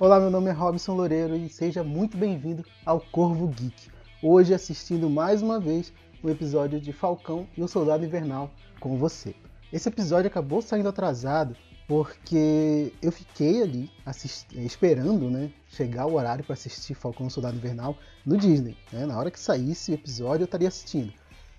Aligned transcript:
Olá, 0.00 0.18
meu 0.18 0.28
nome 0.28 0.50
é 0.50 0.52
Robson 0.52 0.92
Loureiro 0.92 1.36
e 1.36 1.48
seja 1.48 1.84
muito 1.84 2.16
bem-vindo 2.16 2.64
ao 2.84 3.00
Corvo 3.00 3.46
Geek. 3.46 3.88
Hoje 4.20 4.52
assistindo 4.52 5.08
mais 5.08 5.40
uma 5.40 5.60
vez 5.60 5.92
o 6.20 6.28
episódio 6.28 6.80
de 6.80 6.92
Falcão 6.92 7.46
e 7.56 7.62
o 7.62 7.68
Soldado 7.68 8.04
Invernal 8.04 8.50
com 8.80 8.98
você. 8.98 9.36
Esse 9.72 9.88
episódio 9.88 10.26
acabou 10.26 10.60
saindo 10.60 10.88
atrasado 10.88 11.56
porque 11.86 12.92
eu 13.00 13.12
fiquei 13.12 13.62
ali 13.62 13.88
esperando 14.56 15.30
né, 15.30 15.52
chegar 15.68 16.06
o 16.06 16.14
horário 16.14 16.42
para 16.42 16.54
assistir 16.54 16.94
Falcão 16.94 17.26
e 17.26 17.28
o 17.28 17.30
Soldado 17.30 17.56
Invernal 17.56 17.96
no 18.26 18.36
Disney. 18.36 18.76
Né? 18.92 19.06
Na 19.06 19.16
hora 19.16 19.30
que 19.30 19.38
saísse 19.38 19.92
o 19.92 19.94
episódio 19.94 20.42
eu 20.42 20.46
estaria 20.46 20.68
assistindo. 20.68 21.12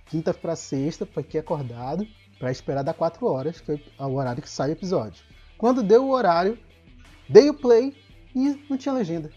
Quinta 0.08 0.34
para 0.34 0.58
sexta, 0.58 1.06
fiquei 1.06 1.40
acordado 1.40 2.06
para 2.38 2.52
esperar 2.52 2.84
dar 2.84 2.94
4 2.96 3.26
horas, 3.26 3.62
que 3.62 3.72
é 3.72 4.04
o 4.04 4.16
horário 4.16 4.44
que 4.44 4.50
sai 4.50 4.72
o 4.72 4.74
episódio. 4.74 5.24
Quando 5.58 5.82
deu 5.82 6.04
o 6.04 6.12
horário, 6.12 6.60
dei 7.30 7.50
o 7.50 7.54
play 7.54 7.96
e 8.36 8.62
não 8.70 8.78
tinha 8.78 8.94
legenda. 8.94 9.32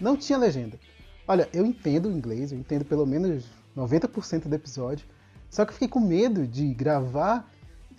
Não 0.00 0.16
tinha 0.16 0.38
legenda. 0.38 0.78
Olha, 1.26 1.48
eu 1.52 1.66
entendo 1.66 2.08
o 2.08 2.12
inglês, 2.12 2.52
eu 2.52 2.58
entendo 2.58 2.84
pelo 2.84 3.04
menos 3.04 3.44
90% 3.76 4.48
do 4.48 4.54
episódio, 4.54 5.06
só 5.50 5.64
que 5.64 5.70
eu 5.70 5.74
fiquei 5.74 5.88
com 5.88 6.00
medo 6.00 6.46
de 6.46 6.72
gravar 6.72 7.50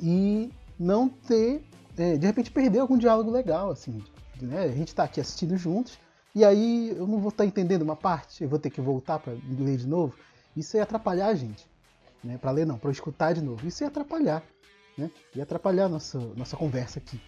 e 0.01 0.51
não 0.79 1.09
ter, 1.09 1.63
é, 1.97 2.17
de 2.17 2.25
repente 2.25 2.51
perder 2.51 2.79
algum 2.79 2.97
diálogo 2.97 3.29
legal, 3.29 3.69
assim. 3.69 4.01
Né? 4.41 4.61
A 4.63 4.71
gente 4.71 4.89
está 4.89 5.03
aqui 5.03 5.19
assistindo 5.19 5.57
juntos 5.57 5.99
e 6.33 6.45
aí 6.45 6.93
eu 6.95 7.05
não 7.07 7.19
vou 7.19 7.29
estar 7.29 7.43
tá 7.43 7.45
entendendo 7.45 7.81
uma 7.81 7.95
parte, 7.95 8.43
eu 8.43 8.49
vou 8.49 8.59
ter 8.59 8.69
que 8.69 8.79
voltar 8.79 9.19
para 9.19 9.33
ler 9.33 9.77
de 9.77 9.87
novo. 9.87 10.13
Isso 10.55 10.77
ia 10.77 10.83
atrapalhar 10.83 11.27
a 11.27 11.35
gente 11.35 11.67
né? 12.23 12.37
Para 12.37 12.51
ler 12.51 12.65
não, 12.65 12.77
para 12.77 12.91
escutar 12.91 13.33
de 13.33 13.41
novo. 13.41 13.65
Isso 13.67 13.83
ia 13.83 13.87
atrapalhar, 13.87 14.43
né? 14.97 15.09
Ia 15.35 15.43
atrapalhar 15.43 15.85
a 15.85 15.89
nossa, 15.89 16.19
nossa 16.35 16.57
conversa 16.57 16.99
aqui. 16.99 17.19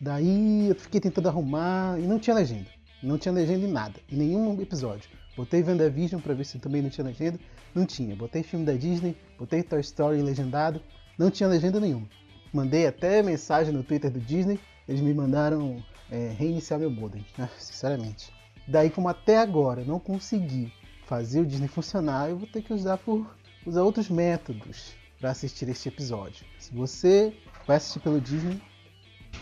Daí 0.00 0.68
eu 0.68 0.74
fiquei 0.74 1.00
tentando 1.00 1.28
arrumar 1.28 1.98
e 2.00 2.06
não 2.06 2.18
tinha 2.18 2.34
legenda. 2.34 2.70
Não 3.02 3.18
tinha 3.18 3.32
legenda 3.32 3.66
em 3.66 3.70
nada, 3.70 4.00
em 4.10 4.16
nenhum 4.16 4.60
episódio. 4.60 5.10
Botei 5.36 5.62
WandaVision 5.62 6.20
para 6.20 6.34
ver 6.34 6.44
se 6.44 6.58
também 6.58 6.80
não 6.80 6.90
tinha 6.90 7.06
legenda. 7.06 7.38
Não 7.74 7.84
tinha. 7.84 8.16
Botei 8.16 8.42
filme 8.42 8.64
da 8.64 8.72
Disney, 8.72 9.16
botei 9.38 9.62
Toy 9.62 9.80
Story 9.80 10.22
legendado. 10.22 10.80
Não 11.18 11.30
tinha 11.30 11.48
legenda 11.48 11.78
nenhuma. 11.78 12.08
Mandei 12.52 12.86
até 12.86 13.22
mensagem 13.22 13.72
no 13.72 13.82
Twitter 13.82 14.10
do 14.10 14.20
Disney. 14.20 14.58
Eles 14.88 15.00
me 15.00 15.12
mandaram 15.12 15.82
é, 16.10 16.34
reiniciar 16.36 16.80
meu 16.80 16.90
modem, 16.90 17.24
né? 17.36 17.48
sinceramente. 17.58 18.32
Daí, 18.66 18.90
como 18.90 19.08
até 19.08 19.38
agora 19.38 19.84
não 19.84 19.98
consegui 19.98 20.72
fazer 21.06 21.40
o 21.40 21.46
Disney 21.46 21.68
funcionar, 21.68 22.30
eu 22.30 22.38
vou 22.38 22.46
ter 22.46 22.62
que 22.62 22.72
usar 22.72 22.96
por 22.98 23.36
usa 23.66 23.82
outros 23.82 24.08
métodos 24.08 24.94
para 25.20 25.30
assistir 25.30 25.68
este 25.68 25.88
episódio. 25.88 26.46
Se 26.58 26.72
você 26.72 27.34
vai 27.66 27.76
assistir 27.76 28.00
pelo 28.00 28.20
Disney, 28.20 28.60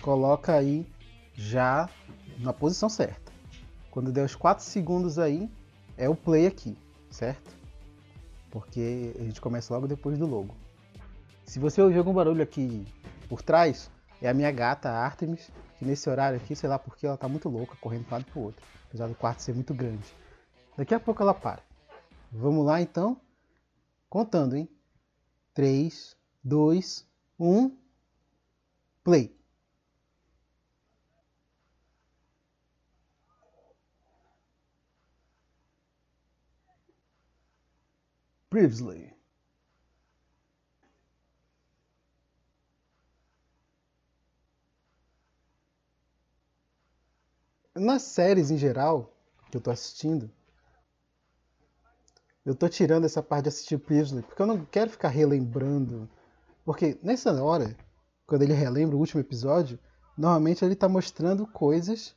coloca 0.01 0.55
aí 0.55 0.87
já 1.35 1.89
na 2.39 2.53
posição 2.53 2.89
certa. 2.89 3.33
Quando 3.91 4.13
der 4.13 4.25
os 4.25 4.35
4 4.35 4.65
segundos 4.65 5.19
aí, 5.19 5.51
é 5.97 6.09
o 6.09 6.15
play 6.15 6.47
aqui, 6.47 6.77
certo? 7.11 7.51
Porque 8.51 9.15
a 9.19 9.23
gente 9.23 9.41
começa 9.41 9.75
logo 9.75 9.87
depois 9.87 10.19
do 10.19 10.27
logo. 10.27 10.55
Se 11.45 11.59
você 11.59 11.81
ouvir 11.81 11.99
algum 11.99 12.13
barulho 12.13 12.43
aqui 12.43 12.87
por 13.29 13.43
trás, 13.43 13.91
é 14.21 14.29
a 14.29 14.35
minha 14.35 14.51
gata 14.51 14.91
Artemis, 14.91 15.51
que 15.79 15.85
nesse 15.85 16.09
horário 16.09 16.39
aqui, 16.39 16.55
sei 16.55 16.69
lá 16.69 16.79
porque 16.79 17.07
ela 17.07 17.17
tá 17.17 17.29
muito 17.29 17.49
louca, 17.49 17.77
correndo 17.81 18.03
de 18.03 18.09
um 18.09 18.13
lado 18.13 18.25
pro 18.27 18.41
outro, 18.41 18.63
apesar 18.89 19.07
do 19.09 19.15
quarto 19.15 19.41
ser 19.41 19.55
muito 19.55 19.73
grande. 19.75 20.07
Daqui 20.77 20.95
a 20.95 21.01
pouco 21.01 21.23
ela 21.23 21.35
para. 21.35 21.63
Vamos 22.31 22.65
lá 22.65 22.81
então? 22.81 23.21
Contando, 24.09 24.57
hein? 24.57 24.69
3, 25.55 26.17
2, 26.45 27.07
1, 27.39 27.77
play. 29.03 29.38
Previously. 38.59 39.15
Nas 47.77 48.03
séries 48.03 48.51
em 48.51 48.59
geral 48.59 49.15
que 49.49 49.57
eu 49.57 49.61
tô 49.61 49.71
assistindo, 49.71 50.29
eu 52.45 52.53
tô 52.53 52.69
tirando 52.69 53.05
essa 53.05 53.23
parte 53.23 53.45
de 53.45 53.51
assistir 53.51 53.79
Previously, 53.79 54.23
porque 54.23 54.43
eu 54.43 54.47
não 54.47 54.65
quero 54.65 54.91
ficar 54.91 55.11
relembrando. 55.11 56.11
Porque 56.65 56.99
nessa 57.01 57.41
hora, 57.41 57.77
quando 58.27 58.43
ele 58.43 58.55
relembra 58.55 58.97
o 58.97 58.99
último 58.99 59.21
episódio, 59.21 59.79
normalmente 60.17 60.65
ele 60.65 60.75
tá 60.75 60.89
mostrando 60.89 61.47
coisas 61.47 62.17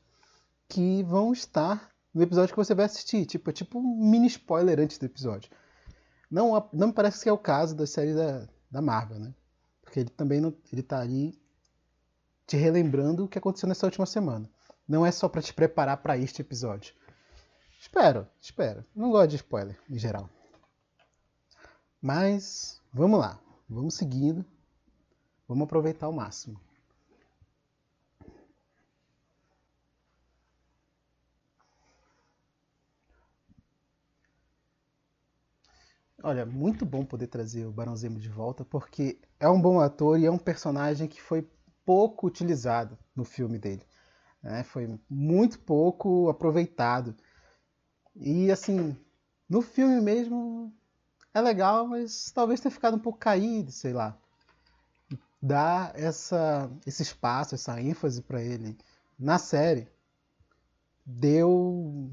que 0.67 1.03
vão 1.03 1.33
estar 1.33 1.91
no 2.11 2.23
episódio 2.23 2.55
que 2.55 2.57
você 2.65 2.73
vai 2.73 2.85
assistir. 2.85 3.27
Tipo, 3.27 3.51
é 3.51 3.53
tipo 3.53 3.77
um 3.77 4.09
mini 4.09 4.25
spoiler 4.25 4.79
antes 4.79 4.97
do 4.97 5.05
episódio. 5.05 5.51
Não, 6.31 6.69
não 6.71 6.87
me 6.87 6.93
parece 6.93 7.23
que 7.23 7.29
é 7.29 7.33
o 7.33 7.37
caso 7.37 7.75
da 7.75 7.85
série 7.85 8.15
da, 8.15 8.47
da 8.71 8.81
Marvel, 8.81 9.19
né? 9.19 9.35
Porque 9.81 9.99
ele 9.99 10.09
também 10.09 10.39
não, 10.39 10.55
ele 10.71 10.81
tá 10.81 11.01
ali 11.01 11.37
te 12.47 12.55
relembrando 12.55 13.25
o 13.25 13.27
que 13.27 13.37
aconteceu 13.37 13.67
nessa 13.67 13.85
última 13.85 14.05
semana. 14.05 14.49
Não 14.87 15.05
é 15.05 15.11
só 15.11 15.27
para 15.27 15.41
te 15.41 15.53
preparar 15.53 15.97
para 15.97 16.17
este 16.17 16.41
episódio. 16.41 16.93
Espero, 17.77 18.27
espero. 18.39 18.85
Não 18.95 19.11
gosto 19.11 19.31
de 19.31 19.35
spoiler, 19.37 19.77
em 19.89 19.97
geral. 19.97 20.29
Mas, 22.01 22.81
vamos 22.93 23.19
lá. 23.19 23.39
Vamos 23.67 23.95
seguindo. 23.95 24.45
Vamos 25.47 25.65
aproveitar 25.65 26.05
ao 26.05 26.13
máximo. 26.13 26.59
Olha, 36.23 36.45
muito 36.45 36.85
bom 36.85 37.03
poder 37.03 37.27
trazer 37.27 37.65
o 37.65 37.71
Barão 37.71 37.95
Zemo 37.95 38.19
de 38.19 38.29
volta, 38.29 38.63
porque 38.63 39.19
é 39.39 39.49
um 39.49 39.59
bom 39.59 39.79
ator 39.79 40.19
e 40.19 40.25
é 40.25 40.31
um 40.31 40.37
personagem 40.37 41.07
que 41.07 41.21
foi 41.21 41.47
pouco 41.83 42.27
utilizado 42.27 42.97
no 43.15 43.25
filme 43.25 43.57
dele. 43.57 43.83
Né? 44.41 44.63
Foi 44.63 44.99
muito 45.09 45.59
pouco 45.59 46.29
aproveitado. 46.29 47.15
E 48.15 48.51
assim, 48.51 48.95
no 49.49 49.61
filme 49.61 49.99
mesmo 49.99 50.71
é 51.33 51.41
legal, 51.41 51.87
mas 51.87 52.31
talvez 52.31 52.59
tenha 52.59 52.71
ficado 52.71 52.97
um 52.97 52.99
pouco 52.99 53.17
caído, 53.17 53.71
sei 53.71 53.93
lá. 53.93 54.15
Dar 55.41 55.97
essa, 55.99 56.69
esse 56.85 57.01
espaço, 57.01 57.55
essa 57.55 57.81
ênfase 57.81 58.21
para 58.21 58.43
ele 58.43 58.77
na 59.17 59.39
série 59.39 59.87
deu 61.05 62.11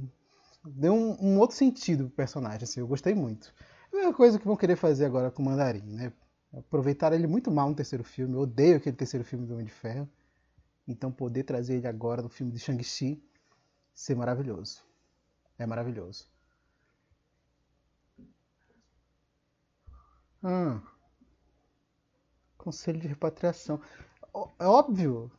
deu 0.65 0.95
um, 0.95 1.17
um, 1.21 1.39
outro 1.39 1.57
sentido 1.57 2.05
pro 2.05 2.17
personagem, 2.17 2.65
assim, 2.65 2.81
eu 2.81 2.87
gostei 2.87 3.15
muito. 3.15 3.55
É 3.99 4.07
a 4.07 4.13
coisa 4.13 4.39
que 4.39 4.47
vão 4.47 4.57
querer 4.57 4.77
fazer 4.77 5.05
agora 5.05 5.31
com 5.31 5.43
o 5.43 5.45
Mandarim, 5.45 5.83
né? 5.83 6.13
Aproveitar 6.53 7.13
ele 7.13 7.27
muito 7.27 7.51
mal 7.51 7.69
no 7.69 7.75
terceiro 7.75 8.05
filme, 8.05 8.35
eu 8.35 8.41
odeio 8.41 8.77
aquele 8.77 8.97
terceiro 8.97 9.25
filme 9.25 9.45
do 9.47 9.55
Homem 9.55 9.67
de 9.67 9.73
Ferro. 9.73 10.09
Então 10.87 11.13
poder 11.13 11.43
trazer 11.43 11.77
ele 11.77 11.87
agora 11.87 12.23
no 12.23 12.29
filme 12.29 12.53
de 12.53 12.59
Shang-Chi 12.59 13.23
ser 13.95 14.15
maravilhoso. 14.15 14.83
É 15.59 15.67
maravilhoso. 15.67 16.27
Hum. 20.43 20.81
Conselho 22.57 23.01
de 23.01 23.09
repatriação. 23.09 23.81
É 24.59 24.65
óbvio. 24.65 25.31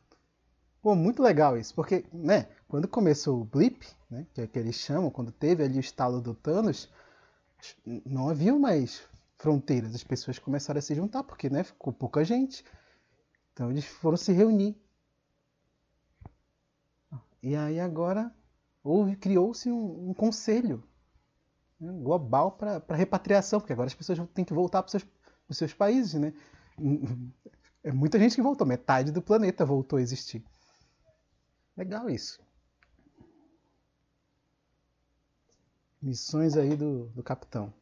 Pô, 0.82 0.94
muito 0.94 1.22
legal 1.22 1.58
isso, 1.58 1.74
porque, 1.74 2.04
né, 2.12 2.48
quando 2.68 2.88
começou 2.88 3.40
o 3.40 3.44
blip, 3.44 3.86
né, 4.10 4.26
que 4.32 4.40
é 4.40 4.46
que 4.46 4.58
eles 4.58 4.76
chamam, 4.76 5.10
quando 5.10 5.30
teve 5.32 5.62
ali 5.62 5.76
o 5.76 5.80
estalo 5.80 6.20
do 6.20 6.34
Thanos, 6.34 6.90
não 8.04 8.28
havia 8.28 8.56
mais 8.58 9.02
fronteiras, 9.38 9.94
as 9.94 10.04
pessoas 10.04 10.38
começaram 10.38 10.78
a 10.78 10.82
se 10.82 10.94
juntar, 10.94 11.22
porque, 11.24 11.48
né, 11.48 11.64
ficou 11.64 11.92
pouca 11.92 12.24
gente. 12.24 12.64
Então 13.52 13.70
eles 13.70 13.84
foram 13.84 14.16
se 14.16 14.32
reunir. 14.32 14.76
E 17.42 17.56
aí 17.56 17.80
agora 17.80 18.34
houve, 18.84 19.16
criou-se 19.16 19.70
um, 19.70 20.10
um, 20.10 20.14
conselho 20.14 20.84
né, 21.78 21.90
global 22.02 22.52
para 22.52 22.96
repatriação, 22.96 23.60
porque 23.60 23.72
agora 23.72 23.86
as 23.86 23.94
pessoas 23.94 24.18
têm 24.34 24.44
que 24.44 24.52
voltar 24.52 24.82
para 24.82 24.88
os 24.88 24.90
seus, 24.92 25.58
seus 25.58 25.74
países, 25.74 26.14
né? 26.14 26.32
É 27.82 27.90
muita 27.90 28.18
gente 28.18 28.34
que 28.34 28.42
voltou, 28.42 28.66
metade 28.66 29.10
do 29.10 29.22
planeta 29.22 29.64
voltou 29.64 29.98
a 29.98 30.02
existir. 30.02 30.44
Legal 31.74 32.10
isso. 32.10 32.38
Missões 36.02 36.56
aí 36.56 36.76
do, 36.76 37.06
do 37.14 37.22
capitão. 37.22 37.72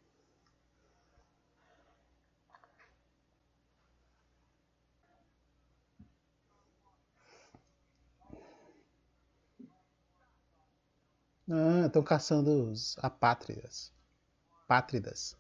Ah, 11.51 11.87
estão 11.87 12.03
caçando 12.03 12.71
os 12.71 12.97
apátridas. 13.03 13.93
Pátridas. 14.69 15.37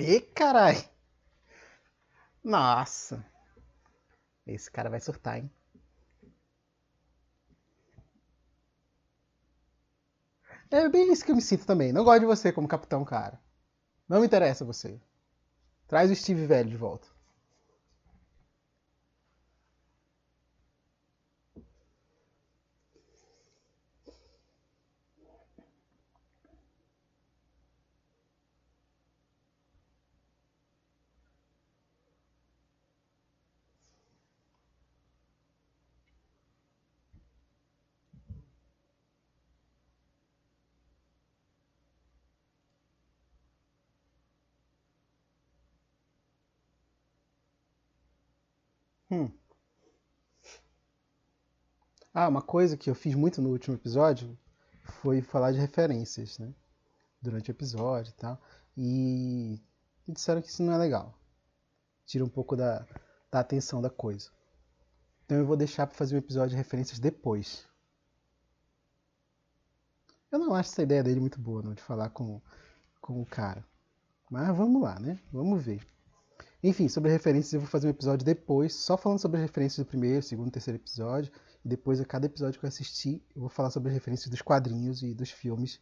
Ê, 0.00 0.20
carai! 0.20 0.88
Nossa! 2.42 3.24
Esse 4.46 4.70
cara 4.70 4.88
vai 4.90 5.00
surtar, 5.00 5.38
hein? 5.38 5.50
É 10.70 10.88
bem 10.88 11.12
isso 11.12 11.24
que 11.24 11.30
eu 11.30 11.36
me 11.36 11.42
sinto 11.42 11.66
também. 11.66 11.92
Não 11.92 12.04
gosto 12.04 12.20
de 12.20 12.26
você 12.26 12.52
como 12.52 12.68
capitão, 12.68 13.04
cara. 13.04 13.40
Não 14.08 14.20
me 14.20 14.26
interessa 14.26 14.64
você. 14.64 15.00
Traz 15.86 16.10
o 16.10 16.14
Steve 16.14 16.46
velho 16.46 16.68
de 16.70 16.76
volta. 16.76 17.08
Hum. 49.10 49.30
Ah, 52.12 52.28
uma 52.28 52.42
coisa 52.42 52.76
que 52.76 52.90
eu 52.90 52.94
fiz 52.94 53.14
muito 53.14 53.40
no 53.40 53.50
último 53.50 53.76
episódio 53.76 54.36
foi 54.82 55.22
falar 55.22 55.52
de 55.52 55.58
referências, 55.58 56.38
né? 56.38 56.52
Durante 57.22 57.50
o 57.50 57.52
episódio 57.52 58.10
e 58.10 58.14
tal. 58.14 58.40
E 58.76 59.60
disseram 60.06 60.42
que 60.42 60.48
isso 60.48 60.62
não 60.62 60.72
é 60.72 60.78
legal. 60.78 61.18
Tira 62.06 62.24
um 62.24 62.28
pouco 62.28 62.56
da, 62.56 62.86
da 63.30 63.40
atenção 63.40 63.80
da 63.80 63.90
coisa. 63.90 64.30
Então 65.24 65.38
eu 65.38 65.46
vou 65.46 65.56
deixar 65.56 65.86
para 65.86 65.96
fazer 65.96 66.14
um 66.14 66.18
episódio 66.18 66.50
de 66.50 66.56
referências 66.56 66.98
depois. 66.98 67.66
Eu 70.30 70.38
não 70.38 70.54
acho 70.54 70.70
essa 70.70 70.82
ideia 70.82 71.02
dele 71.02 71.20
muito 71.20 71.40
boa, 71.40 71.62
não, 71.62 71.72
de 71.72 71.82
falar 71.82 72.10
com, 72.10 72.40
com 73.00 73.22
o 73.22 73.26
cara. 73.26 73.64
Mas 74.30 74.54
vamos 74.54 74.82
lá, 74.82 74.98
né? 74.98 75.18
Vamos 75.32 75.62
ver. 75.64 75.86
Enfim, 76.62 76.88
sobre 76.88 77.12
referências 77.12 77.52
eu 77.52 77.60
vou 77.60 77.68
fazer 77.68 77.86
um 77.86 77.90
episódio 77.90 78.24
depois, 78.26 78.74
só 78.74 78.96
falando 78.96 79.20
sobre 79.20 79.36
as 79.38 79.42
referências 79.42 79.84
do 79.84 79.88
primeiro, 79.88 80.22
segundo, 80.22 80.50
terceiro 80.50 80.78
episódio. 80.78 81.32
E 81.64 81.68
depois, 81.68 82.00
a 82.00 82.04
cada 82.04 82.26
episódio 82.26 82.58
que 82.58 82.66
eu 82.66 82.68
assistir, 82.68 83.22
eu 83.34 83.42
vou 83.42 83.48
falar 83.48 83.70
sobre 83.70 83.90
as 83.90 83.94
referências 83.94 84.28
dos 84.28 84.42
quadrinhos 84.42 85.02
e 85.02 85.14
dos 85.14 85.30
filmes 85.30 85.80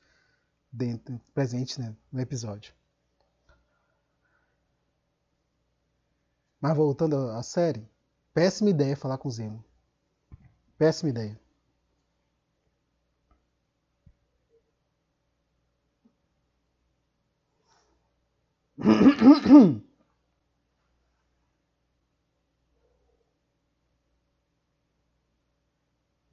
dentro, 0.71 1.19
presentes 1.33 1.79
né, 1.79 1.97
no 2.13 2.21
episódio. 2.21 2.75
Mas 6.61 6.77
voltando 6.77 7.17
à 7.31 7.43
série, 7.43 7.89
péssima 8.35 8.71
ideia 8.71 8.97
falar 8.97 9.17
com 9.19 9.29
o 9.29 9.33
Zemo. 9.33 9.65
Péssima 10.77 11.11
ideia. 11.11 11.41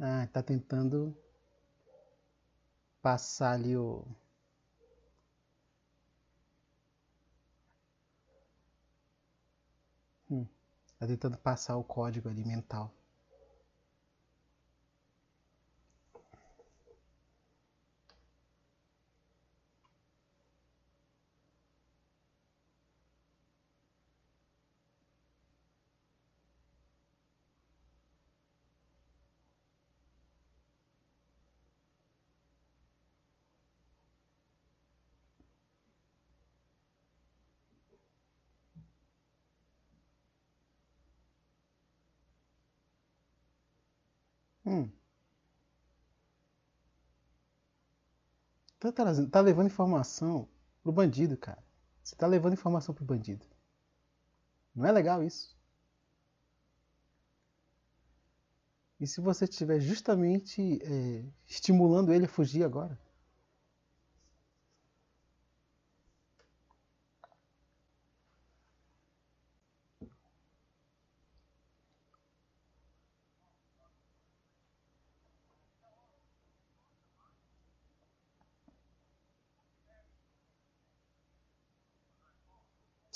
Ah, 0.04 0.28
tá 0.32 0.44
tentando 0.44 1.18
passar 3.04 3.52
ali 3.54 3.78
o. 3.78 4.04
Hum, 10.30 10.46
tá 11.00 11.08
tentando 11.08 11.38
passar 11.38 11.78
o 11.78 11.84
código 11.86 12.28
ali 12.28 12.44
mental. 12.44 12.94
Hum. 44.74 44.92
Tá, 48.80 48.92
trazendo- 48.92 49.32
tá 49.32 49.42
levando 49.42 49.66
informação 49.66 50.48
pro 50.84 50.92
bandido, 50.92 51.36
cara. 51.36 51.64
Você 52.04 52.16
tá 52.16 52.28
levando 52.28 52.54
informação 52.54 52.94
pro 52.94 53.04
bandido. 53.04 53.44
Não 54.76 54.86
é 54.86 54.92
legal 54.92 55.24
isso? 55.24 55.56
E 59.00 59.06
se 59.06 59.22
você 59.22 59.46
estiver 59.46 59.80
justamente 59.80 60.80
é, 60.82 61.24
estimulando 61.46 62.12
ele 62.12 62.26
a 62.26 62.28
fugir 62.28 62.64
agora? 62.64 62.98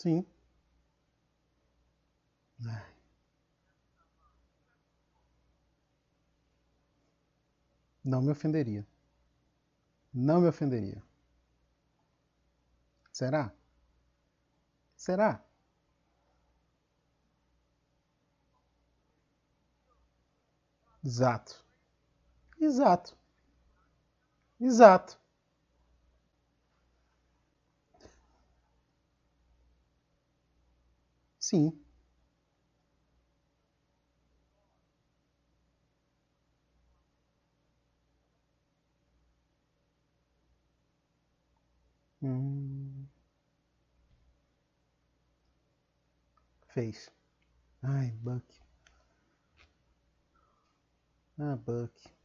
Sim. 0.08 0.26
Ai, 2.66 2.84
Não 8.04 8.24
me 8.24 8.32
ofenderia. 8.32 8.84
Não 10.14 10.42
me 10.42 10.50
ofenderia. 10.50 11.02
Será? 13.12 13.52
Será? 14.96 15.42
Exato. 21.04 21.56
Exato. 22.62 23.18
Exato. 24.62 25.18
Sim. 31.48 31.74
Hum, 42.22 43.08
fez. 46.74 47.10
Ai, 47.84 48.12
Buck. 48.24 48.46
Ah, 51.40 51.56
Buck. 51.56 52.17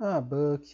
Ah, 0.00 0.20
Buck. 0.20 0.66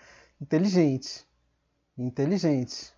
Inteligente. 0.41 1.25
Inteligente. 1.97 2.93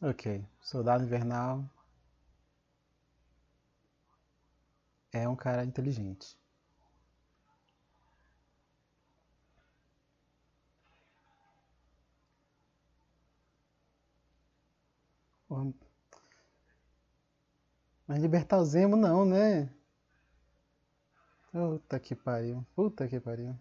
Ok. 0.00 0.44
Soldado 0.60 1.04
Invernal 1.04 1.70
é 5.18 5.28
um 5.28 5.36
cara 5.36 5.64
inteligente. 5.64 6.36
Mas 18.06 18.20
libertar 18.20 18.58
o 18.58 18.64
Zemo 18.64 18.96
não, 18.96 19.24
né? 19.24 19.70
Puta 21.52 21.98
que 22.00 22.14
pariu. 22.14 22.64
Puta 22.74 23.06
que 23.06 23.20
pariu. 23.20 23.54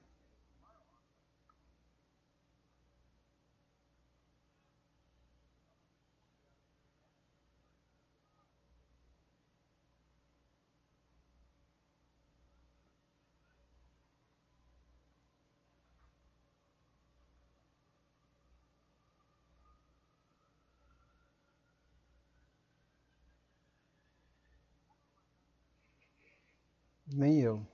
Nem 27.18 27.40
eu. 27.42 27.66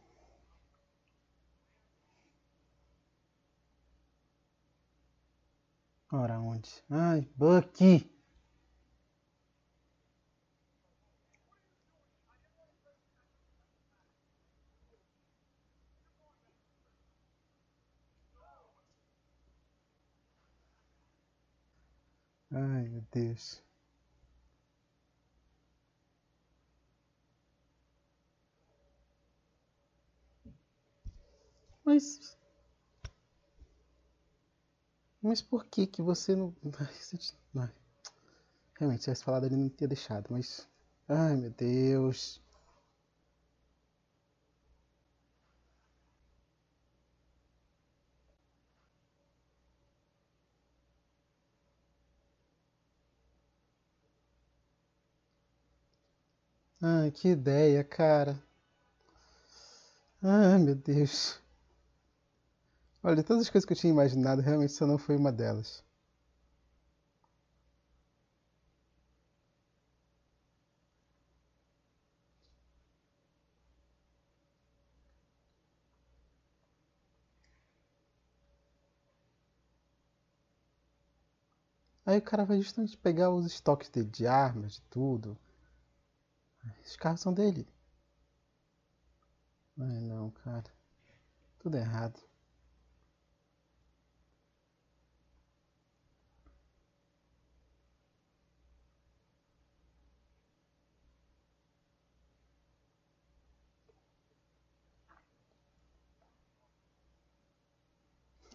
Ora, 6.09 6.39
onde? 6.39 6.81
Ai, 6.89 7.27
Bucky! 7.35 8.09
Ai, 22.49 22.87
meu 22.87 23.03
Deus. 23.11 23.61
Mas. 31.85 32.37
Mas 35.23 35.41
por 35.41 35.65
que 35.65 35.87
que 35.87 36.03
você 36.03 36.35
não. 36.35 36.53
Realmente, 38.77 38.99
se 38.99 39.05
tivesse 39.05 39.23
falado 39.23 39.47
ele 39.47 39.55
não 39.55 39.67
teria 39.69 39.87
deixado, 39.87 40.27
mas. 40.29 40.67
Ai, 41.09 41.35
meu 41.35 41.49
Deus. 41.49 42.39
Ai, 56.79 57.09
que 57.09 57.29
ideia, 57.29 57.83
cara. 57.83 58.39
Ai, 60.23 60.57
meu 60.57 60.73
Deus. 60.73 61.39
Olha, 63.03 63.23
todas 63.23 63.43
as 63.43 63.49
coisas 63.51 63.67
que 63.67 63.73
eu 63.73 63.77
tinha 63.77 63.93
imaginado, 63.93 64.41
realmente 64.41 64.71
isso 64.71 64.87
não 64.87 64.97
foi 64.97 65.15
uma 65.15 65.31
delas. 65.31 65.83
Aí 82.05 82.17
o 82.17 82.21
cara 82.21 82.45
vai 82.45 82.61
justamente 82.61 82.95
pegar 82.97 83.29
os 83.29 83.45
estoques 83.45 83.89
dele 83.89 84.09
de 84.09 84.25
armas, 84.25 84.75
de 84.75 84.81
tudo. 84.83 85.37
Esses 86.83 86.95
carros 86.95 87.21
são 87.21 87.33
dele. 87.33 87.67
Ai 89.79 89.99
não, 89.99 90.31
cara. 90.31 90.63
Tudo 91.59 91.77
errado. 91.77 92.19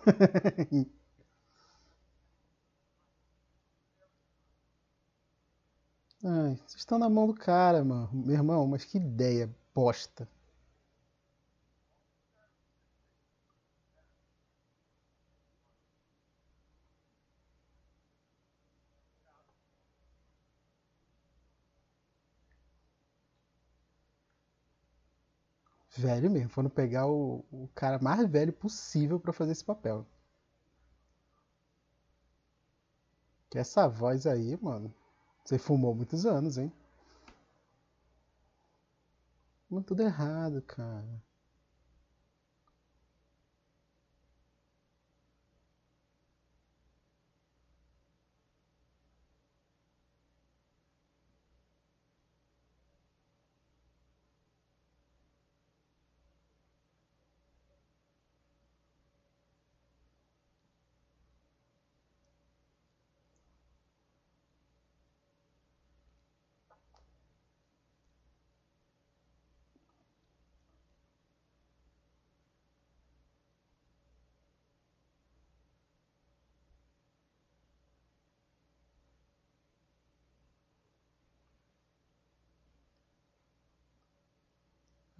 Ai, 6.24 6.54
vocês 6.54 6.76
estão 6.76 6.96
na 6.96 7.08
mão 7.10 7.26
do 7.26 7.34
cara, 7.34 7.84
mano. 7.84 8.08
Meu 8.12 8.36
irmão, 8.36 8.66
mas 8.68 8.84
que 8.84 8.98
ideia 8.98 9.52
bosta. 9.74 10.28
Velho 25.98 26.30
mesmo, 26.30 26.48
foram 26.48 26.70
pegar 26.70 27.08
o, 27.08 27.44
o 27.50 27.68
cara 27.74 27.98
mais 28.00 28.24
velho 28.30 28.52
possível 28.52 29.18
pra 29.18 29.32
fazer 29.32 29.50
esse 29.50 29.64
papel. 29.64 30.06
Que 33.50 33.58
essa 33.58 33.88
voz 33.88 34.24
aí, 34.24 34.56
mano. 34.62 34.94
Você 35.44 35.58
fumou 35.58 35.94
muitos 35.96 36.24
anos, 36.24 36.56
hein? 36.56 36.72
Mas 39.68 39.84
tudo 39.86 40.02
errado, 40.02 40.62
cara. 40.62 41.22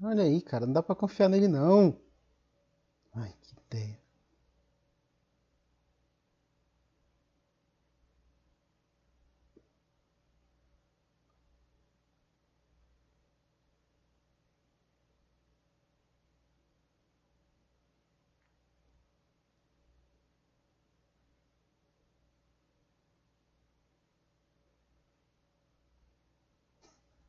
Olha 0.09 0.23
aí, 0.25 0.41
cara, 0.43 0.65
não 0.67 0.73
dá 0.73 0.83
pra 0.83 0.95
confiar 0.97 1.29
nele 1.29 1.47
não. 1.47 1.97
Ai, 3.15 3.33
que 3.43 3.55
ideia. 3.67 3.99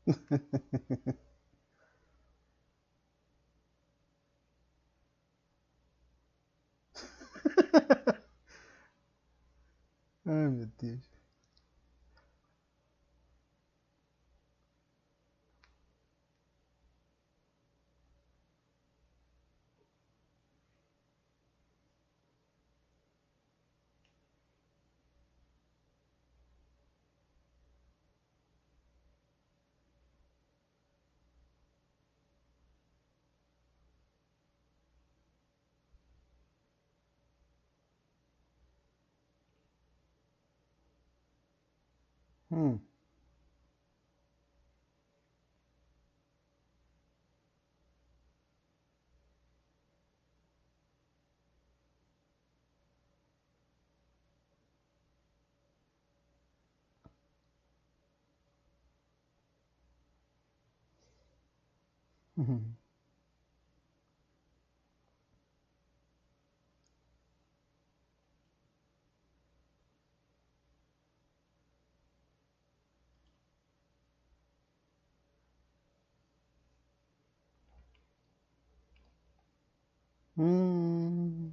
Ai, 10.30 10.48
meu 10.50 10.68
Deus. 10.78 11.09
Hmm. 42.52 42.76
Mm-hmm. 62.40 62.79
Hum. 80.40 81.52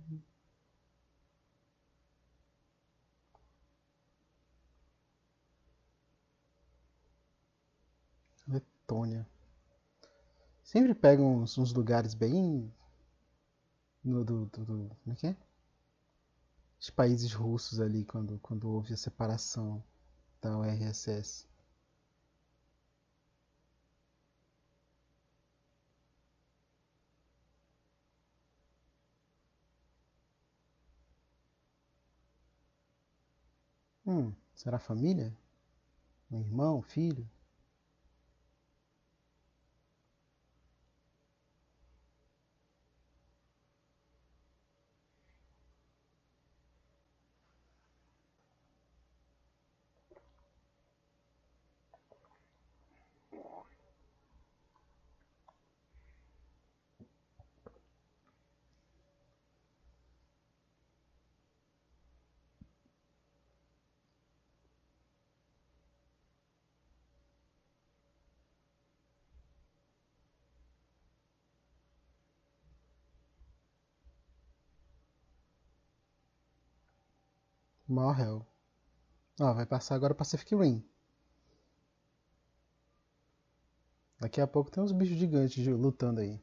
Letônia. 8.46 9.26
Sempre 10.62 10.94
pegam 10.94 11.42
uns, 11.42 11.58
uns 11.58 11.72
lugares 11.72 12.14
bem. 12.14 12.72
No, 14.04 14.24
do, 14.24 14.46
do, 14.46 14.64
do, 14.64 14.96
como 15.02 15.12
é 15.12 15.16
que 15.16 15.26
é? 15.26 15.36
Os 16.80 16.88
países 16.88 17.32
russos 17.32 17.80
ali, 17.80 18.04
quando, 18.04 18.38
quando 18.38 18.70
houve 18.70 18.94
a 18.94 18.96
separação 18.96 19.82
da 20.40 20.56
URSS. 20.58 21.48
Hum, 34.06 34.32
será 34.54 34.78
família? 34.78 35.36
Um 36.30 36.40
irmão, 36.40 36.82
filho? 36.82 37.28
Morreu. 77.96 78.46
Ó, 79.40 79.54
vai 79.54 79.66
passar 79.66 79.96
agora 79.96 80.14
Pacific 80.14 80.54
Rim. 80.56 80.84
Daqui 84.20 84.42
a 84.42 84.46
pouco 84.46 84.70
tem 84.70 84.82
uns 84.82 84.92
bichos 84.92 85.16
gigantes 85.16 85.66
lutando 85.66 86.20
aí. 86.20 86.38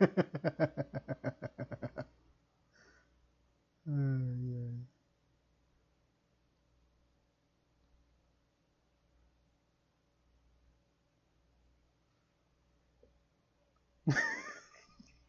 ai, 3.86 4.52
ai. 4.62 4.86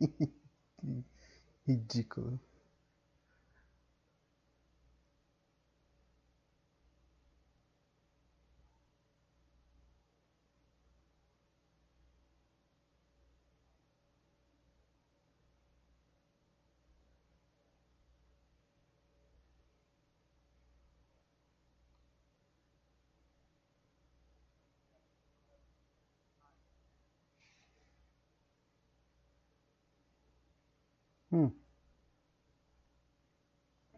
Ridículo. 1.67 2.39
Hum. 31.37 31.51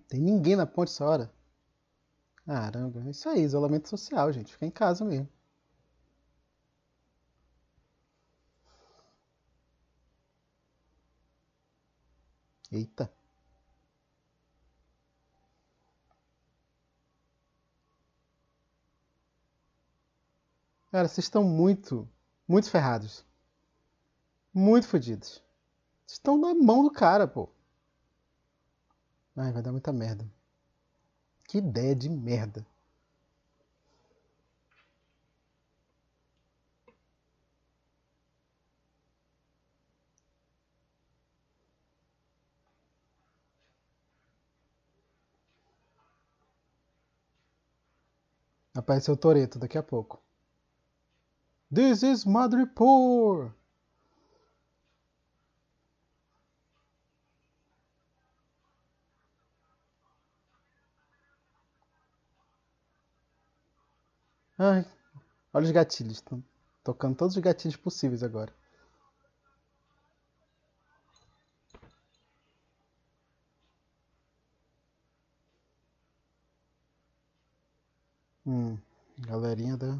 Tem 0.09 0.19
ninguém 0.19 0.57
na 0.57 0.65
ponte 0.65 0.91
essa 0.91 1.05
hora. 1.05 1.31
Caramba, 2.45 3.01
é 3.05 3.11
isso 3.11 3.29
aí, 3.29 3.41
isolamento 3.41 3.87
social, 3.87 4.31
gente. 4.33 4.51
Fica 4.51 4.65
em 4.65 4.71
casa 4.71 5.05
mesmo. 5.05 5.29
Eita. 12.71 13.11
Cara, 20.91 21.07
vocês 21.07 21.25
estão 21.25 21.43
muito, 21.43 22.07
muito 22.47 22.69
ferrados. 22.69 23.25
Muito 24.53 24.87
fodidos. 24.87 25.41
Estão 26.11 26.39
na 26.39 26.55
mão 26.55 26.81
do 26.83 26.91
cara, 26.91 27.27
pô. 27.27 27.47
Ai, 29.37 29.51
vai 29.51 29.61
dar 29.61 29.71
muita 29.71 29.93
merda. 29.93 30.27
Que 31.47 31.59
ideia 31.59 31.95
de 31.95 32.09
merda. 32.09 32.65
Apareceu 48.73 49.13
o 49.13 49.17
Toreto 49.17 49.59
daqui 49.59 49.77
a 49.77 49.83
pouco. 49.83 50.19
This 51.71 52.01
is 52.01 52.25
Madripoor! 52.25 53.58
Ai, 64.59 64.85
olha 65.53 65.65
os 65.65 65.71
gatilhos. 65.71 66.17
Estão 66.17 66.43
tocando 66.83 67.15
todos 67.17 67.35
os 67.37 67.41
gatilhos 67.43 67.77
possíveis 67.77 68.23
agora. 68.23 68.53
Hum, 78.45 78.77
galerinha 79.17 79.77
da, 79.77 79.97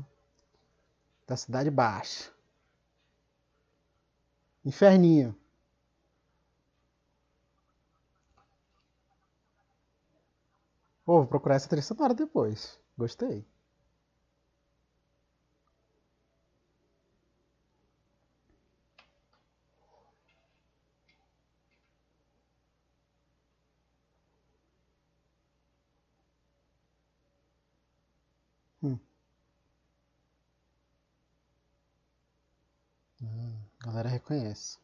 da 1.26 1.38
Cidade 1.38 1.72
Baixa. 1.72 2.30
Inferninho. 4.64 5.36
Vou 11.06 11.28
procurar 11.28 11.56
essa 11.56 11.68
trilha 11.68 11.82
sonora 11.84 12.14
depois. 12.14 12.80
Gostei. 12.98 13.46
Hum. 28.82 29.00
Hum, 33.22 33.54
reconhece. 34.30 34.78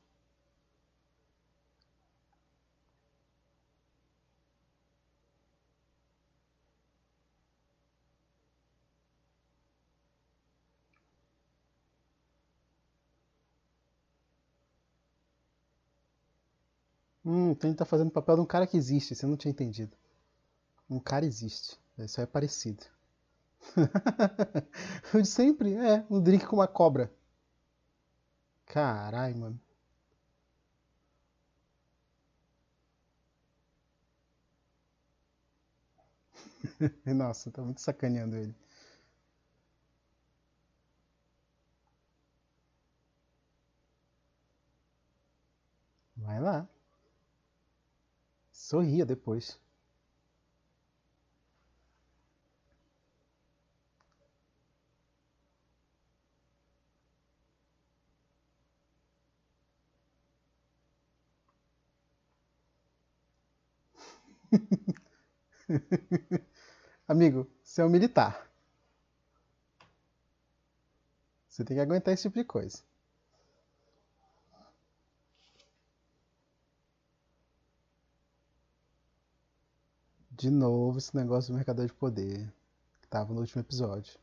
Hum, 17.26 17.52
então 17.52 17.70
ele 17.70 17.76
tá 17.78 17.84
fazendo 17.86 18.08
o 18.08 18.12
papel 18.12 18.36
de 18.36 18.42
um 18.42 18.46
cara 18.46 18.66
que 18.68 18.78
existe, 18.78 19.14
você 19.16 19.26
não 19.26 19.36
tinha 19.36 19.52
entendido. 19.52 19.98
Um 20.90 21.00
cara 21.00 21.26
existe. 21.26 21.80
Isso 22.00 22.22
é 22.22 22.26
parecido. 22.26 22.84
o 25.14 25.22
de 25.22 25.28
sempre? 25.28 25.74
É, 25.76 26.06
um 26.10 26.22
drink 26.22 26.46
com 26.46 26.58
uma 26.58 26.68
cobra. 26.68 27.12
Caralho, 28.68 29.36
mano. 29.40 29.60
Nossa, 37.06 37.52
tá 37.52 37.62
muito 37.62 37.82
sacaneando 37.82 38.36
ele. 38.36 38.54
Vai 46.18 46.40
lá. 46.42 46.68
Sorria 48.52 49.06
depois. 49.06 49.60
Amigo, 67.08 67.48
você 67.64 67.82
é 67.82 67.86
um 67.86 67.90
militar. 67.90 68.50
Você 71.50 71.64
tem 71.64 71.78
que 71.78 71.82
aguentar 71.82 72.14
esse 72.14 72.24
tipo 72.24 72.38
de 72.38 72.44
coisa. 72.44 72.84
De 80.32 80.50
novo 80.50 80.98
esse 80.98 81.16
negócio 81.16 81.54
do 81.54 81.56
mercador 81.56 81.86
de 81.88 81.94
poder 81.94 82.52
que 83.02 83.08
tava 83.08 83.34
no 83.34 83.40
último 83.40 83.62
episódio. 83.62 84.20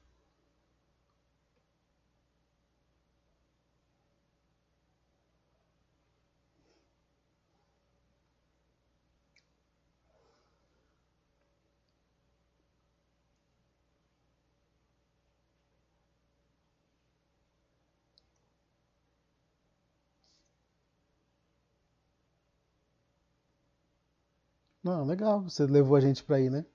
Não, 24.93 25.07
legal, 25.07 25.41
você 25.41 25.65
levou 25.67 25.97
a 25.97 26.01
gente 26.01 26.23
pra 26.23 26.39
ir, 26.39 26.51
né? 26.51 26.67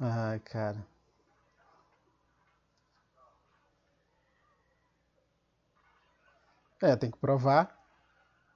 Ai, 0.00 0.40
cara. 0.40 0.86
É, 6.82 6.96
tem 6.96 7.10
que 7.10 7.18
provar 7.18 7.76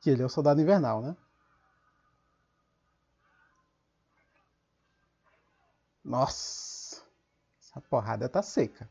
que 0.00 0.10
ele 0.10 0.22
é 0.22 0.26
o 0.26 0.30
soldado 0.30 0.60
invernal, 0.60 1.02
né? 1.02 1.16
Nossa, 6.10 7.00
essa 7.60 7.80
porrada 7.80 8.28
tá 8.28 8.42
seca. 8.42 8.90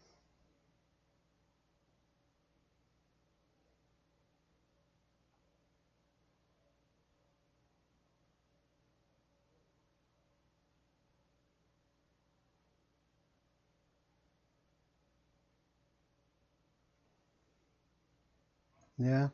É. 19.01 19.31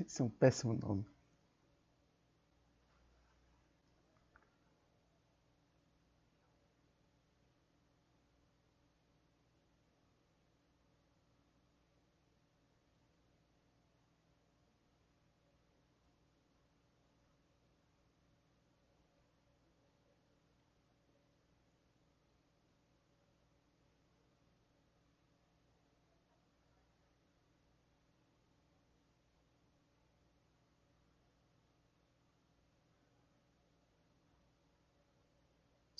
Esse 0.00 0.22
é 0.22 0.24
um 0.24 0.30
péssimo 0.30 0.74
nome. 0.74 1.04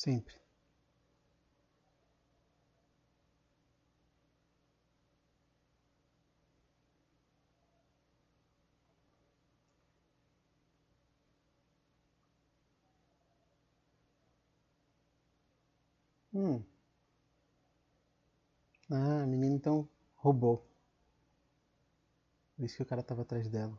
Sempre. 0.09 0.33
Hum. 16.33 16.65
Ah, 18.91 19.23
a 19.23 19.27
menina 19.27 19.55
então 19.55 19.89
roubou. 20.17 20.63
Por 22.55 22.65
isso 22.67 22.77
que 22.77 22.83
o 22.83 22.87
cara 22.87 23.03
tava 23.03 23.23
atrás 23.23 23.49
dela. 23.49 23.79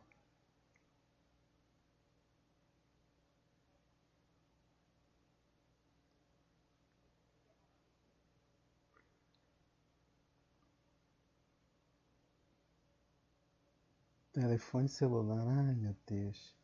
Telefone 14.40 14.88
celular, 14.88 15.46
ai 15.46 15.74
meu 15.74 15.94
Deus. 16.06 16.56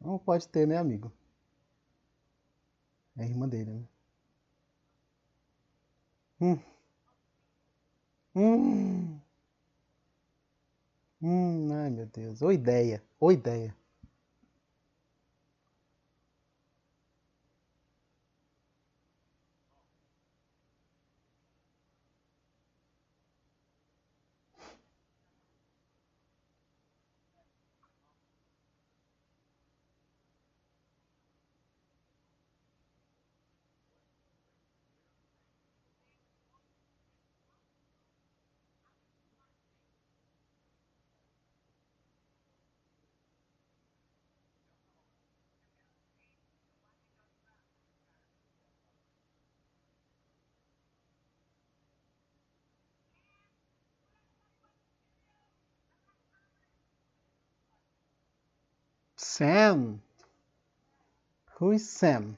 Não 0.00 0.18
pode 0.18 0.46
ter, 0.48 0.66
né, 0.66 0.76
amigo? 0.78 1.10
É 3.16 3.22
a 3.22 3.26
irmã 3.26 3.48
dele, 3.48 3.72
né? 3.72 3.88
Hum. 6.40 6.58
Hum. 8.34 9.20
Hum, 11.20 11.72
ai 11.72 11.90
meu 11.90 12.06
Deus. 12.06 12.40
Ô 12.42 12.52
ideia, 12.52 13.02
ô 13.18 13.32
ideia. 13.32 13.74
Sam. 59.24 60.02
Who 61.58 61.72
is 61.72 61.88
Sam? 61.90 62.36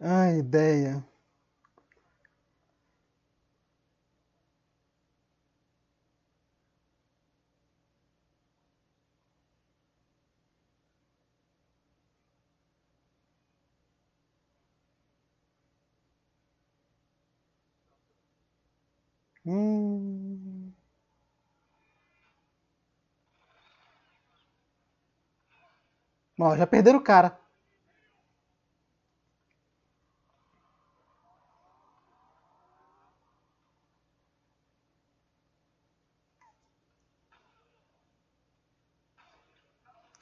Ai, 0.00 0.38
ideia. 0.40 1.04
Hum. 19.44 20.27
Ó, 26.38 26.56
já 26.56 26.66
perderam 26.66 26.98
o 27.00 27.02
cara. 27.04 27.38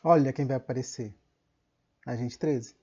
Olha 0.02 0.32
quem 0.32 0.46
vai 0.46 0.56
aparecer. 0.56 1.14
Agente 2.06 2.38
13. 2.38 2.76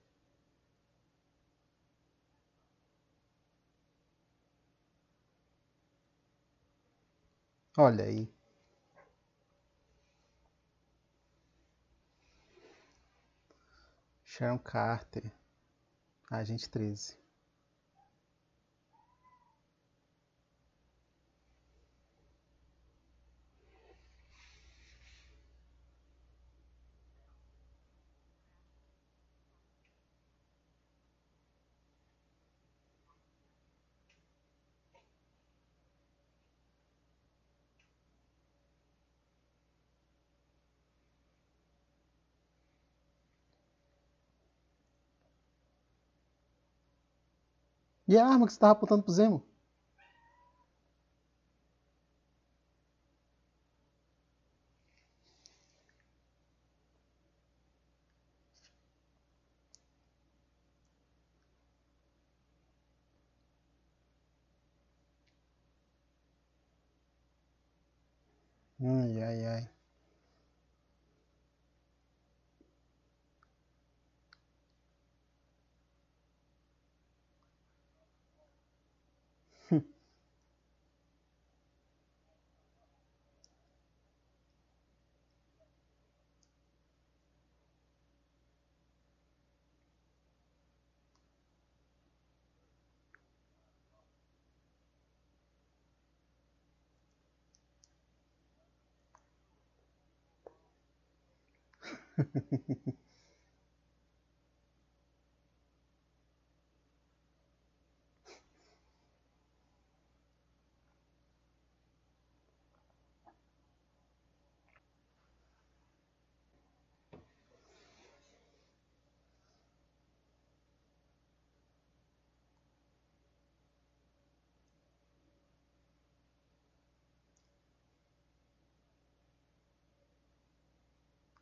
Olha 7.78 8.04
aí. 8.06 8.33
Sharon 14.36 14.58
Carter. 14.58 15.32
Agente 16.32 16.68
13. 16.68 17.23
E 48.14 48.18
a 48.18 48.26
arma 48.34 48.46
que 48.46 48.54
você 48.54 48.58
estava 48.58 48.74
apontando 48.74 49.02
pro 49.04 49.12
Zemo? 49.12 49.44
Ai, 68.80 69.14
ai, 69.24 69.46
ai. 69.54 69.64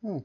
Hum. 0.02 0.24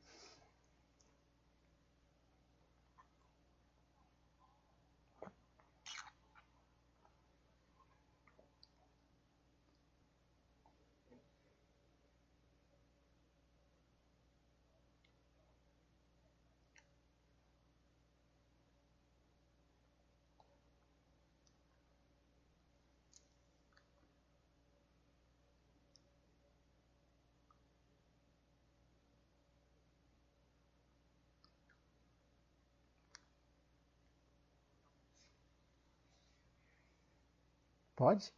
Pode? 38.01 38.33